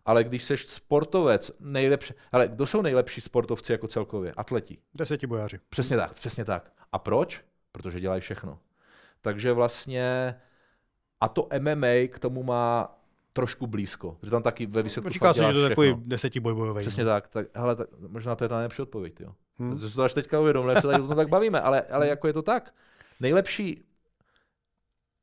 [0.05, 4.33] Ale když jsi sportovec, nejlepší, ale kdo jsou nejlepší sportovci jako celkově?
[4.37, 4.77] Atleti.
[4.95, 5.59] Deseti bojaři.
[5.69, 6.71] Přesně tak, přesně tak.
[6.91, 7.41] A proč?
[7.71, 8.59] Protože dělají všechno.
[9.21, 10.35] Takže vlastně
[11.21, 12.97] a to MMA k tomu má
[13.33, 14.17] trošku blízko.
[14.23, 16.81] Že tam taky ve výsledku Říká se, že to je takový desetiboj bojový.
[16.81, 17.09] Přesně no.
[17.09, 19.13] tak, tak, hele, tak, možná to je ta nejlepší odpověď.
[19.19, 19.33] Jo.
[19.57, 19.79] Hmm.
[19.79, 22.33] To to až teďka uvědomil, se tady o tom tak bavíme, ale, ale jako je
[22.33, 22.73] to tak.
[23.19, 23.83] Nejlepší,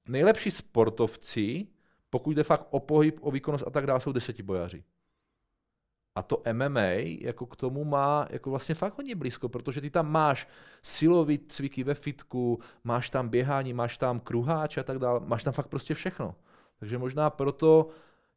[0.09, 1.66] nejlepší sportovci,
[2.11, 4.85] pokud jde fakt o pohyb, o výkonnost a tak dále, jsou desetibojaři.
[6.14, 6.81] A to MMA
[7.21, 10.49] jako k tomu má jako vlastně fakt hodně blízko, protože ty tam máš
[10.83, 15.53] silový cviky ve fitku, máš tam běhání, máš tam kruháč a tak dále, máš tam
[15.53, 16.35] fakt prostě všechno.
[16.79, 17.88] Takže možná proto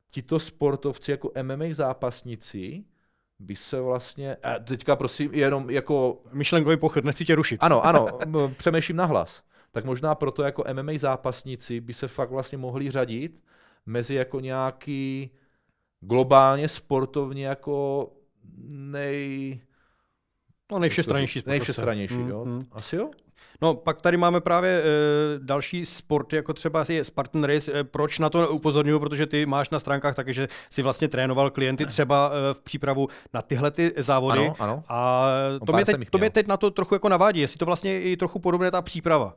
[0.10, 2.84] tito sportovci jako MMA zápasníci
[3.40, 6.22] by se vlastně, a teďka prosím, jenom jako...
[6.32, 7.64] Myšlenkový pochod, nechci tě rušit.
[7.64, 8.08] Ano, ano,
[8.58, 9.44] přemýšlím nahlas.
[9.72, 13.44] Tak možná proto jako MMA zápasníci by se fakt vlastně mohli řadit
[13.86, 15.32] mezi jako nějaký
[16.00, 18.08] globálně sportovně jako
[18.68, 19.62] nej...
[20.72, 22.46] No nejvšestranější Nejvšestranější, mm, jo.
[22.46, 22.66] Mm.
[22.72, 23.10] Asi jo?
[23.62, 24.84] No, pak tady máme právě e,
[25.40, 27.80] další sporty, jako třeba je Spartan Race.
[27.80, 29.00] E, proč na to upozorňuju?
[29.00, 33.08] Protože ty máš na stránkách taky, že si vlastně trénoval klienty třeba e, v přípravu
[33.34, 34.40] na tyhle ty závody.
[34.40, 34.84] Ano, ano.
[34.90, 35.28] A
[35.66, 38.18] to mě, teď, to mě teď na to trochu jako navádí, jestli to vlastně i
[38.18, 39.36] trochu podobné ta příprava.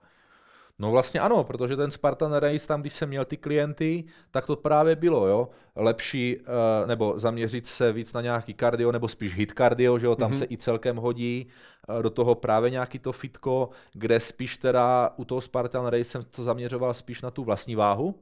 [0.78, 4.56] No vlastně ano, protože ten Spartan Race, tam když jsem měl ty klienty, tak to
[4.56, 5.48] právě bylo, jo.
[5.76, 6.44] Lepší, uh,
[6.86, 10.38] nebo zaměřit se víc na nějaký kardio, nebo spíš hit kardio, že jo, tam mm-hmm.
[10.38, 11.46] se i celkem hodí.
[11.88, 16.22] Uh, do toho právě nějaký to fitko, kde spíš teda u toho Spartan Race jsem
[16.22, 18.14] to zaměřoval spíš na tu vlastní váhu,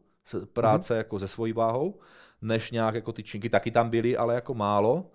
[0.52, 0.96] práce mm-hmm.
[0.96, 2.00] jako se svojí váhou,
[2.42, 5.10] než nějak jako ty činky, taky tam byly, ale jako málo.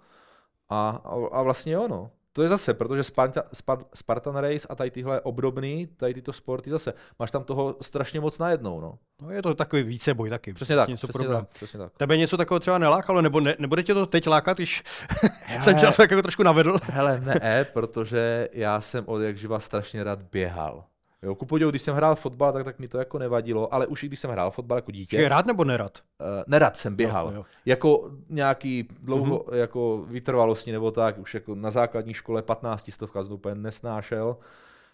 [0.69, 2.11] A, a, a vlastně jo, no.
[2.37, 3.43] To je zase, protože Sparta,
[3.95, 8.39] Spartan Race a tady tyhle obdobný, tady tyto sporty zase, máš tam toho strašně moc
[8.39, 8.97] najednou, no.
[9.21, 10.53] No je to takový víceboj taky.
[10.53, 11.91] Přesně tak, něco přesně tak, přesně tak.
[11.97, 14.83] Tebe něco takového třeba nelákalo, nebo ne, nebude tě to teď lákat, když
[15.59, 16.77] jsem tě jako trošku navedl?
[16.83, 20.83] Hele, ne, protože já jsem od jak živa strašně rád běhal.
[21.27, 24.03] Jo, ku podivu, když jsem hrál fotbal, tak, tak mi to jako nevadilo, ale už
[24.03, 25.17] i když jsem hrál fotbal jako dítě.
[25.17, 25.91] Je rád nebo nerad?
[26.19, 27.27] Uh, nerad jsem běhal.
[27.27, 27.45] Jo, jo.
[27.65, 29.55] Jako nějaký dlouho, mm-hmm.
[29.55, 34.37] jako vytrvalostní nebo tak, už jako na základní škole 15 stovka jsem úplně nesnášel.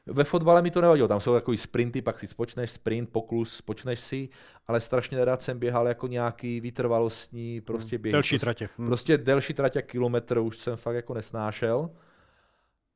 [0.06, 4.00] Ve fotbale mi to nevadilo, tam jsou jako sprinty, pak si spočneš sprint, poklus, spočneš
[4.00, 4.30] si,
[4.68, 8.12] ale strašně nerad jsem běhal jako nějaký vytrvalostní prostě běh.
[8.12, 8.70] Delší tratě.
[8.78, 8.88] Hmm.
[8.88, 11.90] Prostě delší tratě kilometr už jsem fakt jako nesnášel.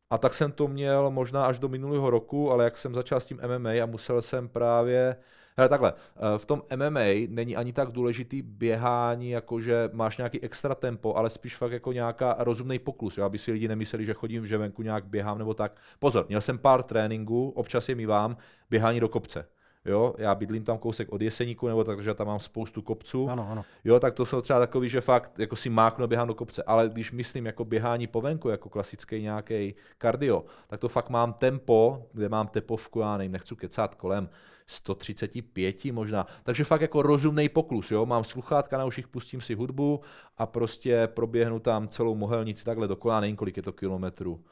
[0.10, 3.26] A tak jsem to měl možná až do minulého roku, ale jak jsem začal s
[3.26, 5.18] tím MMA a musel jsem právě
[5.60, 10.42] Hele, takhle, eh, v tom MMA není ani tak důležitý běhání, jako že máš nějaký
[10.42, 13.26] extra tempo, ale spíš fakt jako nějaká rozumný poklus, jo?
[13.26, 15.76] aby si lidi nemysleli, že chodím v ževenku, nějak běhám nebo tak.
[16.00, 18.38] Pozor, měl jsem pár tréninků, občas je mi vám
[18.70, 19.46] běhání do kopce.
[19.86, 23.30] Jo, já bydlím tam kousek od Jeseníku, nebo takže tam mám spoustu kopců.
[23.30, 23.66] Ano, ano.
[23.84, 26.90] Jo, tak to jsou třeba takový, že fakt jako si máknu běhám do kopce, ale
[26.90, 32.08] když myslím jako běhání po venku, jako klasický nějaký kardio, tak to fakt mám tempo,
[32.14, 34.30] kde mám tepovku, já nevím, nechci kecat kolem
[34.68, 36.28] 135 možná.
[36.44, 38.06] Takže fakt jako rozumný poklus, jo.
[38.06, 40.02] Mám sluchátka na uších, pustím si hudbu
[40.38, 44.44] a prostě proběhnu tam celou mohelnici takhle dokola, nevím kolik je to kilometrů.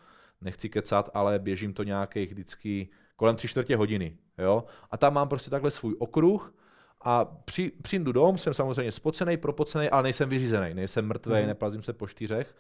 [0.42, 4.18] Nechci kecat, ale běžím to nějakých vždycky kolem tři čtvrtě hodiny.
[4.38, 4.64] Jo?
[4.92, 6.54] A tam mám prostě takhle svůj okruh
[7.02, 11.48] a při, přijdu dom, jsem samozřejmě spocený, propocený, ale nejsem vyřízený, nejsem mrtvý, mm.
[11.48, 12.56] neplazím se po čtyřech.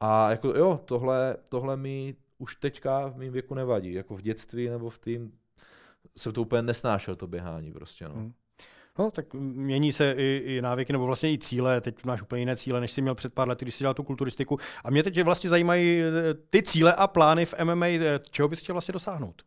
[0.00, 3.92] A jako jo, tohle, tohle mi už teďka v mém věku nevadí.
[3.92, 5.32] Jako v dětství nebo v tým
[6.16, 8.08] jsem to úplně nesnášel, to běhání prostě.
[8.08, 8.14] No.
[8.14, 8.32] Mm.
[8.98, 11.80] No, tak mění se i, i návyky, nebo vlastně i cíle.
[11.80, 14.02] Teď máš úplně jiné cíle, než jsi měl před pár lety, když jsi dělal tu
[14.02, 14.58] kulturistiku.
[14.84, 18.60] A mě teď vlastně zajímají eh, ty cíle a plány v MMA, eh, čeho bys
[18.60, 19.42] chtěl vlastně dosáhnout?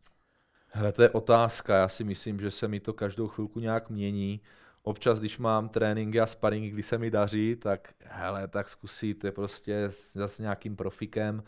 [0.70, 1.76] Hele, to je otázka.
[1.76, 4.40] Já si myslím, že se mi to každou chvilku nějak mění.
[4.82, 9.84] Občas, když mám tréninky a sparingy, kdy se mi daří, tak hele, tak zkusíte prostě
[9.90, 11.42] s nějakým profikem.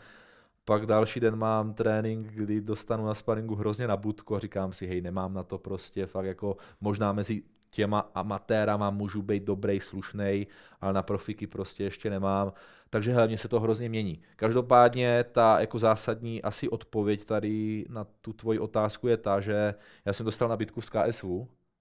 [0.65, 4.87] Pak další den mám trénink, kdy dostanu na sparingu hrozně na budku a říkám si,
[4.87, 10.47] hej, nemám na to prostě, fakt jako možná mezi těma amatérama můžu být dobrý, slušný,
[10.81, 12.53] ale na profiky prostě ještě nemám.
[12.89, 14.21] Takže hlavně se to hrozně mění.
[14.35, 19.73] Každopádně ta jako zásadní asi odpověď tady na tu tvoji otázku je ta, že
[20.05, 21.25] já jsem dostal nabídku z KSV,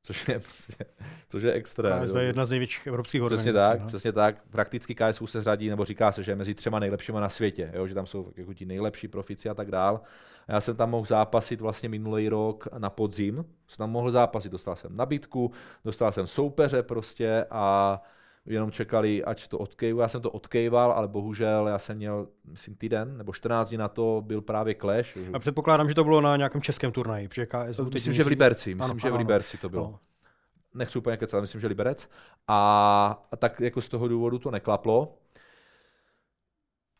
[0.02, 0.84] což je, prostě,
[1.28, 2.00] což je extra.
[2.00, 3.50] KSV je jedna z největších evropských organizací.
[3.50, 3.86] Přesně tak, no?
[3.86, 4.42] přesně tak.
[4.50, 7.86] Prakticky KSV se řadí, nebo říká se, že je mezi třema nejlepšíma na světě, jo?
[7.86, 10.00] že tam jsou jako ti nejlepší profici a tak dál.
[10.48, 14.52] A já jsem tam mohl zápasit vlastně minulý rok na podzim, jsem tam mohl zápasit,
[14.52, 15.52] dostal jsem nabídku,
[15.84, 18.02] dostal jsem soupeře prostě a
[18.46, 20.00] jenom čekali, ať to odkejvu.
[20.00, 23.88] Já jsem to odkejval, ale bohužel já jsem měl, myslím, týden nebo 14 dní na
[23.88, 25.18] to byl právě Clash.
[25.32, 28.74] A předpokládám, že to bylo na nějakém českém turnaji, protože KSU Myslím, že v Liberci,
[28.74, 29.86] myslím, ano, že v Liberci to bylo.
[29.86, 29.98] Ano.
[30.74, 32.08] Nechci úplně kecat, myslím, že Liberec.
[32.48, 35.16] A, a tak jako z toho důvodu to neklaplo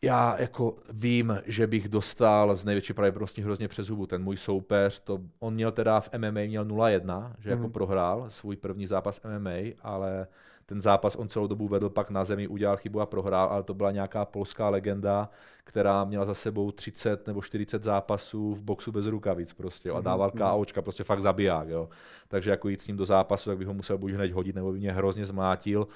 [0.03, 4.07] já jako vím, že bych dostal z největší pravděpodobností hrozně přes hubu.
[4.07, 7.51] Ten můj soupeř, to, on měl teda v MMA měl 0-1, že mm.
[7.51, 7.71] jako mhm.
[7.71, 10.27] prohrál svůj první zápas MMA, ale
[10.71, 13.73] ten zápas on celou dobu vedl, pak na zemi udělal chybu a prohrál, ale to
[13.73, 15.29] byla nějaká polská legenda,
[15.63, 20.03] která měla za sebou 30 nebo 40 zápasů v boxu bez rukavic prostě a mhm,
[20.03, 20.39] dával mm.
[20.39, 21.69] KOčka, prostě fakt zabiják.
[21.69, 21.89] Jo.
[22.27, 24.71] Takže jako jít s ním do zápasu, tak bych ho musel buď hned hodit, nebo
[24.71, 25.87] by mě hrozně zmátil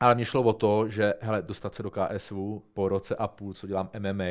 [0.00, 2.32] Ale mě šlo o to, že hele, dostat se do KSV
[2.72, 4.24] po roce a půl, co dělám MMA,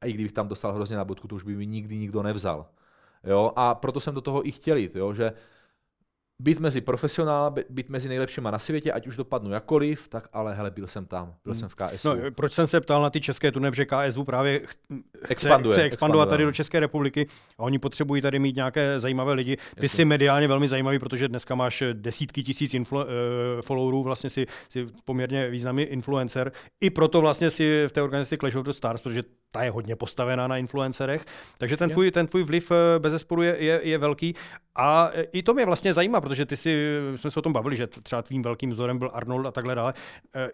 [0.00, 2.66] a i kdybych tam dostal hrozně nabodku, to už by mi nikdy nikdo nevzal.
[3.24, 3.52] Jo?
[3.56, 5.14] A proto jsem do toho i chtěl jít, jo?
[5.14, 5.32] že
[6.42, 10.70] být mezi profesionály, být mezi nejlepšíma na světě, ať už dopadnu jakoliv, tak ale hele,
[10.70, 11.60] byl jsem tam, byl hmm.
[11.60, 12.08] jsem v KSU.
[12.08, 14.62] No, proč jsem se ptal na ty české turné, že KSU právě
[15.28, 17.26] expanduje, chce expandovat tady do České republiky
[17.58, 19.56] a oni potřebují tady mít nějaké zajímavé lidi.
[19.56, 19.88] Ty Jasně.
[19.88, 23.04] jsi mediálně velmi zajímavý, protože dneska máš desítky tisíc influ, uh,
[23.60, 26.52] followerů, vlastně si, si poměrně významný influencer.
[26.80, 29.22] I proto vlastně si v té organizaci Clash of the Stars, protože
[29.52, 31.24] ta je hodně postavená na influencerech,
[31.58, 34.34] takže ten tvůj, ten tvůj vliv eh, bez zesporu je, je, je velký.
[34.74, 37.76] A eh, i to mě vlastně zajímá, protože ty si, jsme se o tom bavili,
[37.76, 39.94] že třeba tvým velkým vzorem byl Arnold a takhle dále.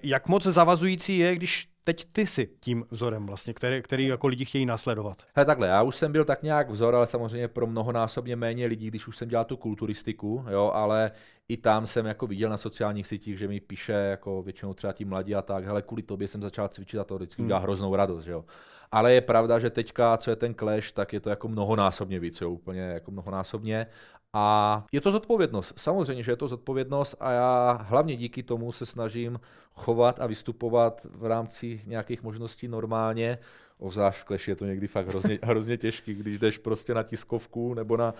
[0.02, 4.44] Jak moc zavazující je, když teď ty jsi tím vzorem vlastně, který, který jako lidi
[4.44, 5.22] chtějí následovat?
[5.34, 8.88] Hele, takhle, já už jsem byl tak nějak vzor, ale samozřejmě pro mnohonásobně méně lidí,
[8.88, 11.10] když už jsem dělal tu kulturistiku, jo, ale
[11.48, 15.04] i tam jsem jako viděl na sociálních sítích, že mi píše jako většinou třeba ti
[15.04, 17.64] mladí a tak, hele, kvůli tobě jsem začal cvičit a to vždycky udělá hmm.
[17.64, 18.44] hroznou radost, že jo.
[18.92, 22.40] Ale je pravda, že teďka, co je ten clash, tak je to jako mnohonásobně víc,
[22.40, 23.86] jo, úplně jako mnohonásobně.
[24.34, 25.72] A je to zodpovědnost.
[25.76, 29.40] Samozřejmě, že je to zodpovědnost a já hlavně díky tomu se snažím
[29.74, 33.38] chovat a vystupovat v rámci nějakých možností normálně.
[33.78, 37.74] Obzvlášť v Clash je to někdy fakt hrozně, hrozně těžký, když jdeš prostě na tiskovku
[37.74, 38.14] nebo na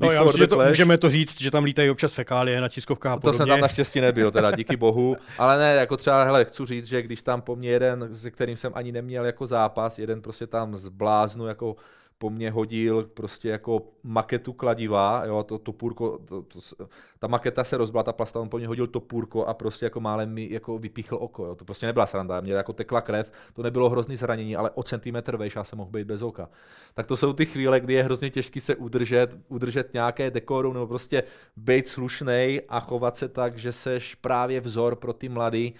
[0.00, 3.12] No, já myslím, že to, můžeme to říct, že tam lítají občas fekálie na tiskovkách
[3.12, 3.32] a podobně.
[3.32, 5.16] To jsem tam naštěstí nebyl, teda díky bohu.
[5.38, 8.56] Ale ne, jako třeba, hele, chci říct, že když tam po mně jeden, se kterým
[8.56, 11.76] jsem ani neměl jako zápas, jeden prostě tam zbláznu jako
[12.22, 16.58] po mně hodil prostě jako maketu kladiva, jo, to topůrko, to, to,
[17.18, 20.30] ta maketa se rozbila, ta plasta, on po mně hodil topůrko a prostě jako málem
[20.32, 23.90] mi jako vypíchl oko, jo, to prostě nebyla sranda, mě jako tekla krev, to nebylo
[23.90, 26.48] hrozný zranění, ale o centimetr vejš já jsem mohl být bez oka.
[26.94, 30.86] Tak to jsou ty chvíle, kdy je hrozně těžké se udržet, udržet nějaké dekorum nebo
[30.86, 31.22] prostě
[31.56, 35.74] být slušnej a chovat se tak, že seš právě vzor pro ty mladý,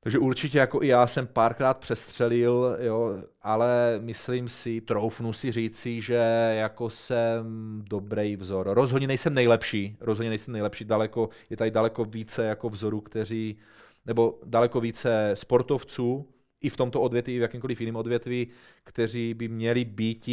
[0.00, 6.00] takže určitě jako i já jsem párkrát přestřelil, jo, ale myslím si, troufnu si říci,
[6.00, 6.14] že
[6.58, 7.46] jako jsem
[7.84, 8.68] dobrý vzor.
[8.72, 13.58] Rozhodně nejsem nejlepší, rozhodně nejsem nejlepší, daleko, je tady daleko více jako vzorů, kteří,
[14.06, 16.28] nebo daleko více sportovců,
[16.60, 18.48] i v tomto odvětví, v jakýmkoliv jiném odvětví,
[18.84, 20.28] kteří by měli být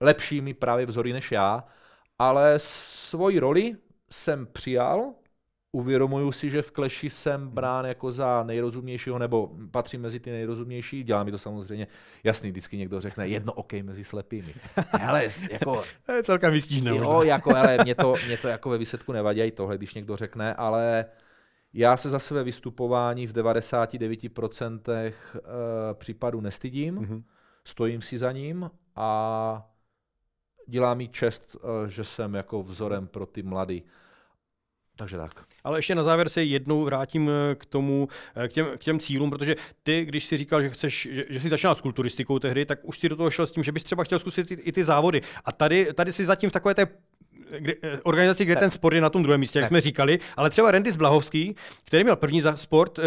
[0.00, 1.64] lepšími právě vzory než já,
[2.18, 3.76] ale svoji roli
[4.10, 5.14] jsem přijal,
[5.72, 11.04] uvědomuju si, že v kleši jsem brán jako za nejrozumnějšího, nebo patřím mezi ty nejrozumnější,
[11.04, 11.86] dělá mi to samozřejmě
[12.24, 14.54] jasný, vždycky někdo řekne jedno OK mezi slepými.
[15.02, 15.82] Ale jako...
[16.06, 16.90] to je celkem vystížné.
[16.90, 20.16] Jo, jako, ale mě to, mě to jako ve výsledku nevadí i tohle, když někdo
[20.16, 21.04] řekne, ale
[21.72, 25.12] já se za své vystupování v 99% eh,
[25.94, 27.22] případů nestydím, mm-hmm.
[27.64, 29.70] stojím si za ním a
[30.66, 33.82] dělá mi čest, eh, že jsem jako vzorem pro ty mladý.
[35.00, 35.30] Takže tak.
[35.64, 38.98] Ale ještě na závěr se jednou vrátím eh, k tomu, eh, k těm, k těm
[38.98, 42.66] cílům, protože ty, když si říkal, že chceš, že, že jsi začínal s kulturistikou tehdy,
[42.66, 44.72] tak už si do toho šel s tím, že bys třeba chtěl zkusit i, i
[44.72, 45.20] ty závody.
[45.44, 46.86] A tady, tady si zatím v takové té
[47.58, 50.50] kde, eh, organizaci, kde ten sport je na tom druhém místě, jak jsme říkali, ale
[50.50, 52.98] třeba Randy Zblahovský, který měl první za sport,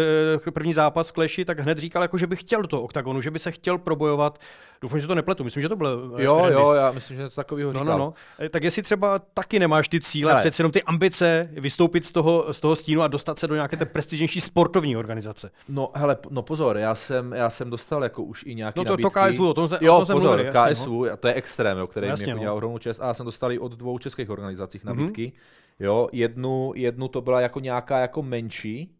[0.50, 3.30] první zápas v Kleši, tak hned říkal, jako, že by chtěl do toho oktagonu, že
[3.30, 4.38] by se chtěl probojovat
[4.84, 5.44] Doufám, že to nepletu.
[5.44, 5.90] Myslím, že to bylo.
[6.18, 6.54] Eh, jo, Rendis.
[6.54, 7.84] jo, já myslím, že něco takového říkal.
[7.84, 8.14] No, no, no.
[8.38, 10.40] Eh, tak jestli třeba taky nemáš ty cíle, Ale.
[10.40, 13.76] přece jenom ty ambice vystoupit z toho, z toho stínu a dostat se do nějaké
[13.76, 15.50] té prestižnější sportovní organizace.
[15.68, 18.90] No, hele, no pozor, já jsem, já jsem dostal jako už i nějaký No to,
[18.90, 19.10] nabídky.
[19.12, 21.16] to KSV, o tom, se, jo, o tom jsem pozor, mluvil, jasně, KSV, no.
[21.16, 22.54] to je extrém, jo, který jasně, mě no.
[22.54, 25.26] ohromnou čest a já jsem dostal i od dvou českých organizacích nabídky.
[25.26, 25.84] Mm-hmm.
[25.84, 28.94] Jo, jednu, jednu to byla jako nějaká jako menší,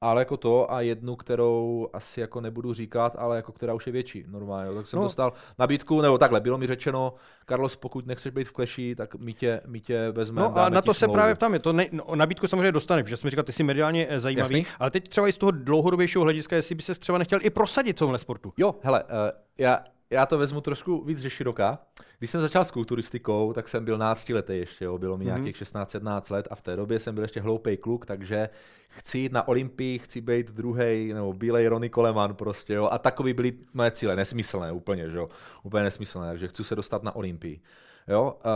[0.00, 3.92] ale jako to a jednu, kterou asi jako nebudu říkat, ale jako která už je
[3.92, 4.74] větší normálně.
[4.74, 5.04] Tak jsem no.
[5.04, 7.14] dostal nabídku, nebo takhle, bylo mi řečeno,
[7.48, 10.48] Carlos, pokud nechceš být v kleši, tak my tě, my tě vezmeme.
[10.48, 13.16] No a na to se právě ptám, je to ne, no, nabídku samozřejmě dostaneš, protože
[13.16, 14.74] jsem říkal, ty jsi mediálně eh, zajímavý, Jasný?
[14.78, 17.96] ale teď třeba i z toho dlouhodobějšího hlediska, jestli by se třeba nechtěl i prosadit
[17.96, 18.52] v tomhle sportu.
[18.56, 19.10] Jo, hele, uh,
[19.58, 19.78] já,
[20.14, 21.78] já to vezmu trošku víc ze široka.
[22.18, 24.98] Když jsem začal s kulturistikou, tak jsem byl náctiletý ještě, jo.
[24.98, 25.26] bylo mi mm-hmm.
[25.26, 28.48] nějakých 16-17 let a v té době jsem byl ještě hloupý kluk, takže
[28.88, 32.88] chci jít na Olympii, chci být druhý nebo bílej Ronny Coleman prostě, jo.
[32.92, 35.28] A takový byly moje cíle, nesmyslné úplně, že jo.
[35.62, 37.60] Úplně nesmyslné, takže chci se dostat na Olympii.
[38.08, 38.36] Jo.
[38.44, 38.50] Uh,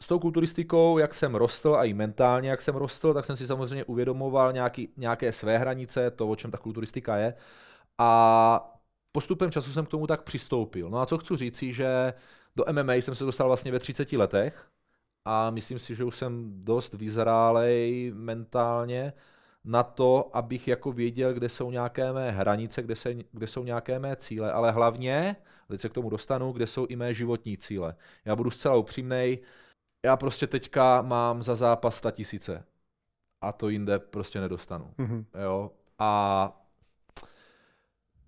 [0.00, 3.46] s tou kulturistikou, jak jsem rostl a i mentálně, jak jsem rostl, tak jsem si
[3.46, 7.34] samozřejmě uvědomoval nějaký, nějaké své hranice, to, o čem ta kulturistika je.
[7.98, 8.75] A
[9.16, 10.90] postupem času jsem k tomu tak přistoupil.
[10.90, 12.14] No a co chci říci, že
[12.56, 14.68] do MMA jsem se dostal vlastně ve 30 letech
[15.24, 19.12] a myslím si, že už jsem dost vyzrálej mentálně
[19.64, 23.98] na to, abych jako věděl, kde jsou nějaké mé hranice, kde, se, kde jsou nějaké
[23.98, 25.36] mé cíle, ale hlavně,
[25.68, 27.96] teď se k tomu dostanu, kde jsou i mé životní cíle.
[28.24, 29.38] Já budu zcela upřímnej,
[30.04, 32.64] já prostě teďka mám za zápas 100 tisíce
[33.40, 34.94] a to jinde prostě nedostanu.
[34.98, 35.24] Mm-hmm.
[35.42, 35.72] Jo?
[35.98, 36.65] A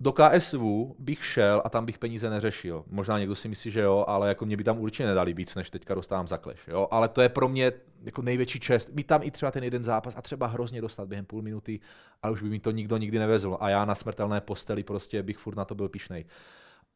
[0.01, 0.61] do KSV
[0.99, 2.84] bych šel a tam bych peníze neřešil.
[2.86, 5.70] Možná někdo si myslí, že jo, ale jako mě by tam určitě nedali víc, než
[5.70, 6.68] teďka dostávám za kleš.
[6.68, 6.88] Jo?
[6.90, 7.72] Ale to je pro mě
[8.03, 8.88] jako největší čest.
[8.88, 11.80] Mít tam i třeba ten jeden zápas a třeba hrozně dostat během půl minuty,
[12.22, 13.57] ale už by mi to nikdo nikdy nevezl.
[13.61, 16.24] A já na smrtelné posteli prostě bych furt na to byl pišnej.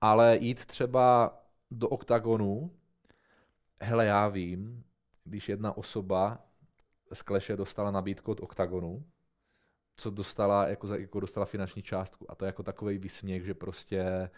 [0.01, 1.39] Ale jít třeba
[1.71, 2.71] do oktagonu,
[3.81, 4.85] hele, já vím,
[5.25, 6.39] když jedna osoba
[7.13, 9.05] z kleše dostala nabídku od oktagonu,
[9.97, 12.31] co dostala, jako, jako dostala finanční částku.
[12.31, 14.31] A to je jako takový výsměch, že prostě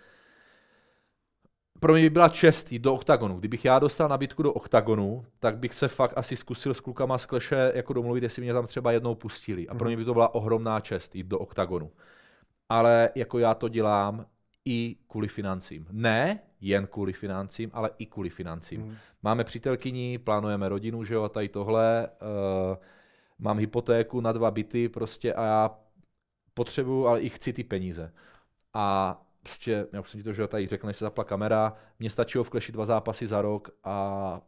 [1.81, 3.39] pro mě by byla čest jít do oktagonu.
[3.39, 7.27] Kdybych já dostal nabídku do oktagonu, tak bych se fakt asi zkusil s klukama z
[7.27, 9.69] kleše jako domluvit, jestli mě tam třeba jednou pustili.
[9.69, 11.91] A pro mě by to byla ohromná čest jít do oktagonu.
[12.69, 14.27] Ale jako já to dělám
[14.65, 15.87] i kvůli financím.
[15.91, 18.81] Ne jen kvůli financím, ale i kvůli financím.
[18.81, 18.97] Hmm.
[19.23, 22.09] Máme přítelkyni, plánujeme rodinu, že jo, a tady tohle.
[22.71, 22.77] Uh,
[23.39, 25.79] mám hypotéku na dva byty prostě a já
[26.55, 28.13] potřebuju, ale i chci ty peníze.
[28.75, 32.11] A prostě, já už jsem ti to že tady řekl, než se zapla kamera, mně
[32.11, 34.41] stačilo vklešit dva zápasy za rok a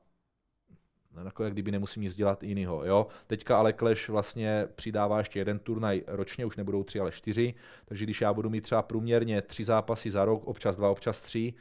[1.24, 2.84] jako jak kdyby nemusím nic dělat jinýho.
[2.84, 3.07] Jo?
[3.26, 8.05] Teďka ale Clash vlastně přidává ještě jeden turnaj ročně, už nebudou tři, ale čtyři, takže
[8.05, 11.55] když já budu mít třeba průměrně tři zápasy za rok, občas dva, občas tři,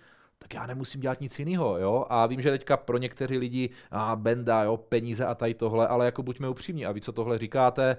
[0.46, 2.06] tak já nemusím dělat nic jiného, jo.
[2.10, 6.06] A vím, že teďka pro někteří lidi, a benda, jo, peníze a tady tohle, ale
[6.06, 7.98] jako buďme upřímní a vy, co tohle říkáte,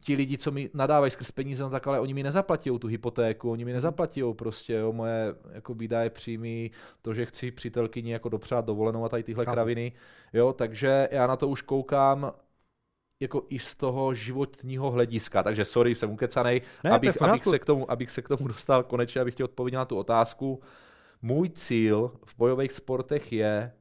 [0.00, 3.50] ti lidi, co mi nadávají skrz peníze, no tak ale oni mi nezaplatí tu hypotéku,
[3.50, 6.70] oni mi nezaplatí prostě jo, moje jako výdaje příjmy,
[7.02, 9.54] to, že chci přítelkyni jako dopřát dovolenou a tady tyhle Chápu.
[9.54, 9.92] kraviny,
[10.32, 12.32] jo, takže já na to už koukám
[13.22, 17.66] jako i z toho životního hlediska, takže sorry, jsem ukecanej, ne, abych, abych, se k
[17.66, 20.62] tomu, abych se k tomu dostal konečně, abych ti odpověděl na tu otázku.
[21.24, 23.72] Můj cíl v bojových sportech je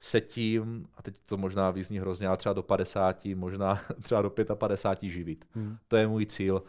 [0.00, 4.30] se tím, a teď to možná vyzní hrozně, ale třeba do 50, možná třeba do
[4.54, 5.44] 55 živit.
[5.54, 5.78] Hmm.
[5.88, 6.62] To je můj cíl.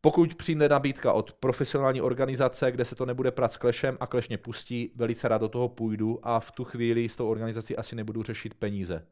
[0.00, 4.28] Pokud přijde nabídka od profesionální organizace, kde se to nebude prát s klešem a kleš
[4.28, 7.96] mě pustí, velice rád do toho půjdu a v tu chvíli s tou organizací asi
[7.96, 9.06] nebudu řešit peníze.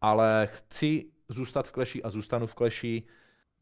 [0.00, 3.02] Ale chci zůstat v kleši a zůstanu v kleši,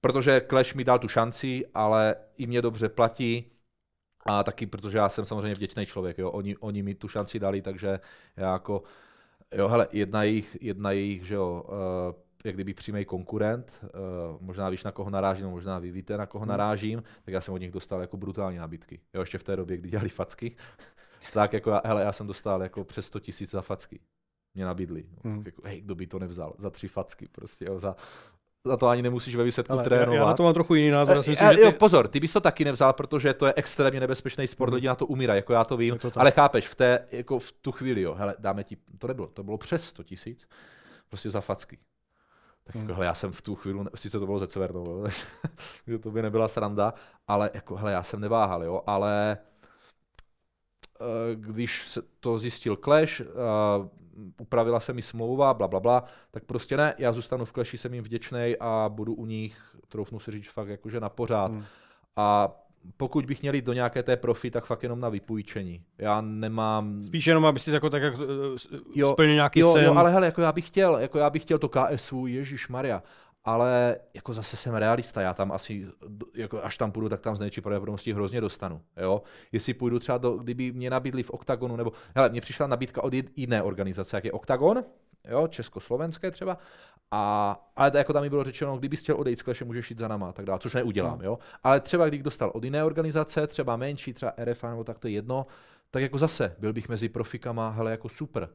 [0.01, 3.56] protože kleš mi dal tu šanci, ale i mě dobře platí,
[4.27, 6.31] a taky, protože já jsem samozřejmě vděčný člověk, jo.
[6.31, 8.01] Oni, oni mi tu šanci dali, takže
[8.37, 8.83] já jako,
[9.55, 12.15] jo, hele, jedna jejich, jedna jejich, že jo, uh,
[12.45, 13.89] jak kdyby přímý konkurent, uh,
[14.41, 16.49] možná víš, na koho narážím, možná vy víte, na koho hmm.
[16.49, 19.01] narážím, tak já jsem od nich dostal jako brutální nabídky.
[19.15, 20.57] Jo, ještě v té době, kdy dělali facky,
[21.33, 24.01] tak jako, já, hele, já jsem dostal jako přes 100 tisíc za facky
[24.57, 25.05] mě nabídli.
[25.25, 25.39] No, hmm.
[25.39, 26.55] tak jako, hej, kdo by to nevzal?
[26.59, 27.97] Za tři facky prostě, jo, za,
[28.67, 30.15] za to ani nemusíš ve výsledku Ale trénovat.
[30.15, 31.17] Já, já na to mám trochu jiný názor.
[31.17, 31.63] Já si myslím, že ty...
[31.63, 34.75] jo, pozor, ty bys to taky nevzal, protože to je extrémně nebezpečný sport, mm.
[34.75, 37.53] lidi na to umírají, jako já to vím, to ale chápeš, v, té, jako v
[37.53, 40.49] tu chvíli, jo, hele, dáme ti, to nebylo, to bylo přes 100 tisíc,
[41.09, 41.79] prostě za facky.
[42.65, 42.85] Tak hmm.
[42.85, 45.05] jako, hele, já jsem v tu chvíli, sice to bylo ze Severnou,
[45.87, 46.95] že to by nebyla sranda,
[47.29, 49.56] ale jako, hele, já jsem neváhal, jo, ale eh,
[51.35, 53.23] když se to zjistil Clash,
[54.41, 57.95] upravila se mi smlouva, bla, bla, bla, tak prostě ne, já zůstanu v kleši, jsem
[57.95, 61.53] jim vděčný a budu u nich, troufnu si říct, fakt jakože na pořád.
[61.53, 61.65] Hmm.
[62.17, 62.57] A
[62.97, 65.83] pokud bych měl jít do nějaké té profi, tak fakt jenom na vypůjčení.
[65.99, 67.03] Já nemám...
[67.03, 69.85] Spíš jenom, aby si jako tak jak eh, jo, splnil nějaký jo, sen.
[69.85, 73.03] Jo, ale hele, jako já bych chtěl, jako já bych chtěl to KSU, Ježíš Maria
[73.47, 75.87] ale jako zase jsem realista, já tam asi,
[76.35, 78.81] jako až tam půjdu, tak tam z největší pravděpodobností hrozně dostanu.
[78.97, 79.23] Jo?
[79.53, 83.13] Jestli půjdu třeba, do, kdyby mě nabídli v OKTAGONu, nebo, hele, mně přišla nabídka od
[83.37, 84.85] jiné organizace, jak je OKTAGON,
[85.29, 86.59] jo, československé třeba,
[87.11, 89.99] a, ale to, jako tam mi bylo řečeno, kdyby chtěl odejít z kleše, můžeš jít
[89.99, 91.39] za náma, tak dále, což neudělám, jo.
[91.63, 95.13] Ale třeba kdybych dostal od jiné organizace, třeba menší, třeba RFA nebo tak to je
[95.13, 95.47] jedno,
[95.91, 98.49] tak jako zase byl bych mezi profikama, hele, jako super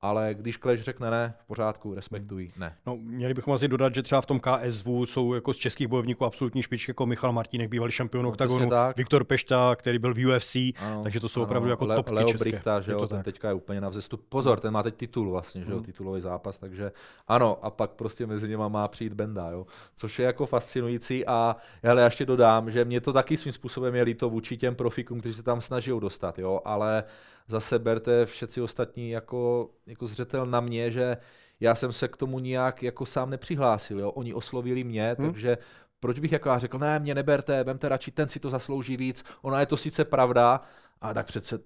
[0.00, 2.76] ale když Clash řekne ne, v pořádku, respektují, ne.
[2.86, 6.24] No, měli bychom asi dodat, že třeba v tom KSV jsou jako z českých bojovníků
[6.24, 10.56] absolutní špičky, jako Michal Martínek, bývalý šampion no, oktagonu, Viktor Pešta, který byl v UFC,
[10.56, 12.50] ano, takže to jsou ano, opravdu jako Le- topky Leo české.
[12.50, 13.24] Brichta, že jo, ten tak.
[13.24, 14.24] teďka je úplně na vzestup.
[14.28, 15.84] Pozor, ten má teď titul vlastně, že jo, mm.
[15.84, 16.92] titulový zápas, takže
[17.28, 19.66] ano, a pak prostě mezi něma má přijít Benda, jo,
[19.96, 24.02] což je jako fascinující a já ještě dodám, že mě to taky svým způsobem je
[24.02, 27.04] líto vůči těm profikům, kteří se tam snaží dostat, jo, ale
[27.46, 31.16] zase berte všetci ostatní jako, jako zřetel na mě, že
[31.60, 34.00] já jsem se k tomu nijak jako sám nepřihlásil.
[34.00, 34.10] Jo?
[34.10, 35.26] Oni oslovili mě, hmm.
[35.26, 35.58] takže
[36.00, 39.24] proč bych jako já řekl, ne, mě neberte, vemte radši, ten si to zaslouží víc,
[39.42, 40.60] ona je to sice pravda,
[41.00, 41.58] a tak přece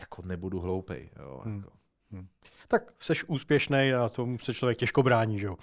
[0.00, 1.10] jako nebudu hloupej.
[1.18, 1.40] Jo?
[1.44, 1.56] Hmm.
[1.56, 1.72] Jako.
[2.10, 2.28] Hmm.
[2.68, 5.56] Tak seš úspěšný a tomu se člověk těžko brání, že jo?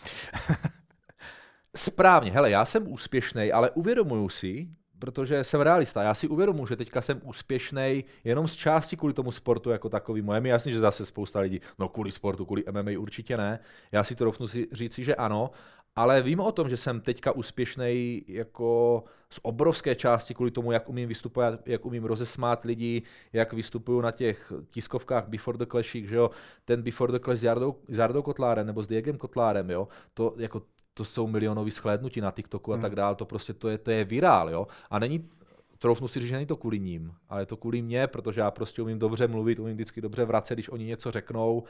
[1.76, 4.70] Správně, hele, já jsem úspěšný, ale uvědomuju si,
[5.00, 6.04] protože jsem realista.
[6.04, 10.22] Já si uvědomuji, že teďka jsem úspěšný jenom z části kvůli tomu sportu jako takový.
[10.22, 13.60] Moje mi jasný, že zase spousta lidí, no kvůli sportu, kvůli MMA určitě ne.
[13.92, 15.52] Já si to rovnu si říci, že ano,
[15.96, 20.90] ale vím o tom, že jsem teďka úspěšný jako z obrovské části kvůli tomu, jak
[20.90, 23.02] umím vystupovat, jak umím rozesmát lidi,
[23.34, 26.30] jak vystupuju na těch tiskovkách Before the Clashích, že jo,
[26.66, 30.36] ten Before the Clash s Jardou, s Jardou Kotlárem nebo s Diegem Kotlárem, jo, to
[30.38, 30.62] jako
[31.00, 32.82] to jsou milionové shlédnutí na TikToku a hmm.
[32.82, 34.68] tak dále, to prostě to je, to je virál, jo.
[34.90, 35.30] A není,
[35.78, 38.52] troufnu si říct, že není to kvůli ním, ale je to kvůli mně, protože já
[38.52, 41.64] prostě umím dobře mluvit, umím vždycky dobře vracet, když oni něco řeknou,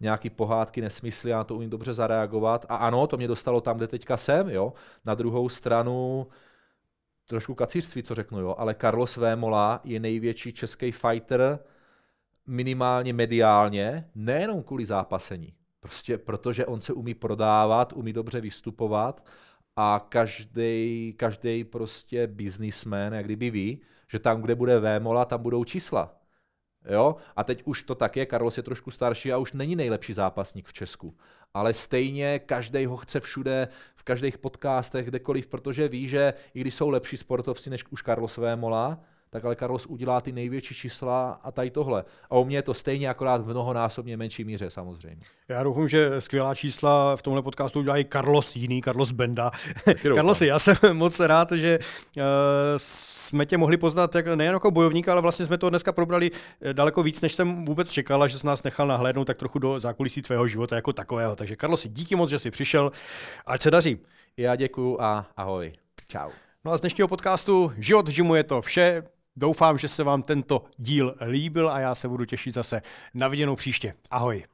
[0.00, 2.66] nějaký pohádky, nesmysly, já to umím dobře zareagovat.
[2.68, 4.72] A ano, to mě dostalo tam, kde teďka jsem, jo.
[5.04, 6.26] Na druhou stranu,
[7.26, 11.58] trošku kacířství, co řeknu, jo, ale Carlos Vémola je největší český fighter
[12.46, 15.57] minimálně mediálně, nejenom kvůli zápasení.
[15.80, 19.28] Prostě protože on se umí prodávat, umí dobře vystupovat
[19.76, 25.64] a každý, každý prostě businessman, jak kdyby ví, že tam, kde bude Vémola, tam budou
[25.64, 26.14] čísla.
[26.90, 27.16] Jo?
[27.36, 30.66] A teď už to tak je, Carlos je trošku starší a už není nejlepší zápasník
[30.66, 31.16] v Česku.
[31.54, 36.74] Ale stejně každý ho chce všude, v každých podcastech, kdekoliv, protože ví, že i když
[36.74, 39.00] jsou lepší sportovci než už Carlos Vémola,
[39.30, 42.04] tak ale Carlos udělá ty největší čísla a tady tohle.
[42.30, 45.22] A u mě je to stejně akorát v mnohonásobně menší míře samozřejmě.
[45.48, 49.50] Já doufám, že skvělá čísla v tomhle podcastu udělá i Carlos jiný, Carlos Benda.
[50.02, 51.78] Carlos, já jsem moc rád, že
[52.16, 52.22] uh,
[52.76, 56.74] jsme tě mohli poznat jak, nejen jako bojovníka, ale vlastně jsme to dneska probrali eh,
[56.74, 60.22] daleko víc, než jsem vůbec čekala, že jsi nás nechal nahlédnout tak trochu do zákulisí
[60.22, 61.36] tvého života jako takového.
[61.36, 62.92] Takže Carlos, díky moc, že jsi přišel.
[63.46, 63.98] Ať se daří.
[64.36, 65.72] Já děkuju a ahoj.
[66.08, 66.30] Čau.
[66.64, 69.02] No a z dnešního podcastu Život v žimu je to vše.
[69.38, 72.82] Doufám, že se vám tento díl líbil a já se budu těšit zase
[73.14, 73.94] na viděnou příště.
[74.10, 74.44] Ahoj.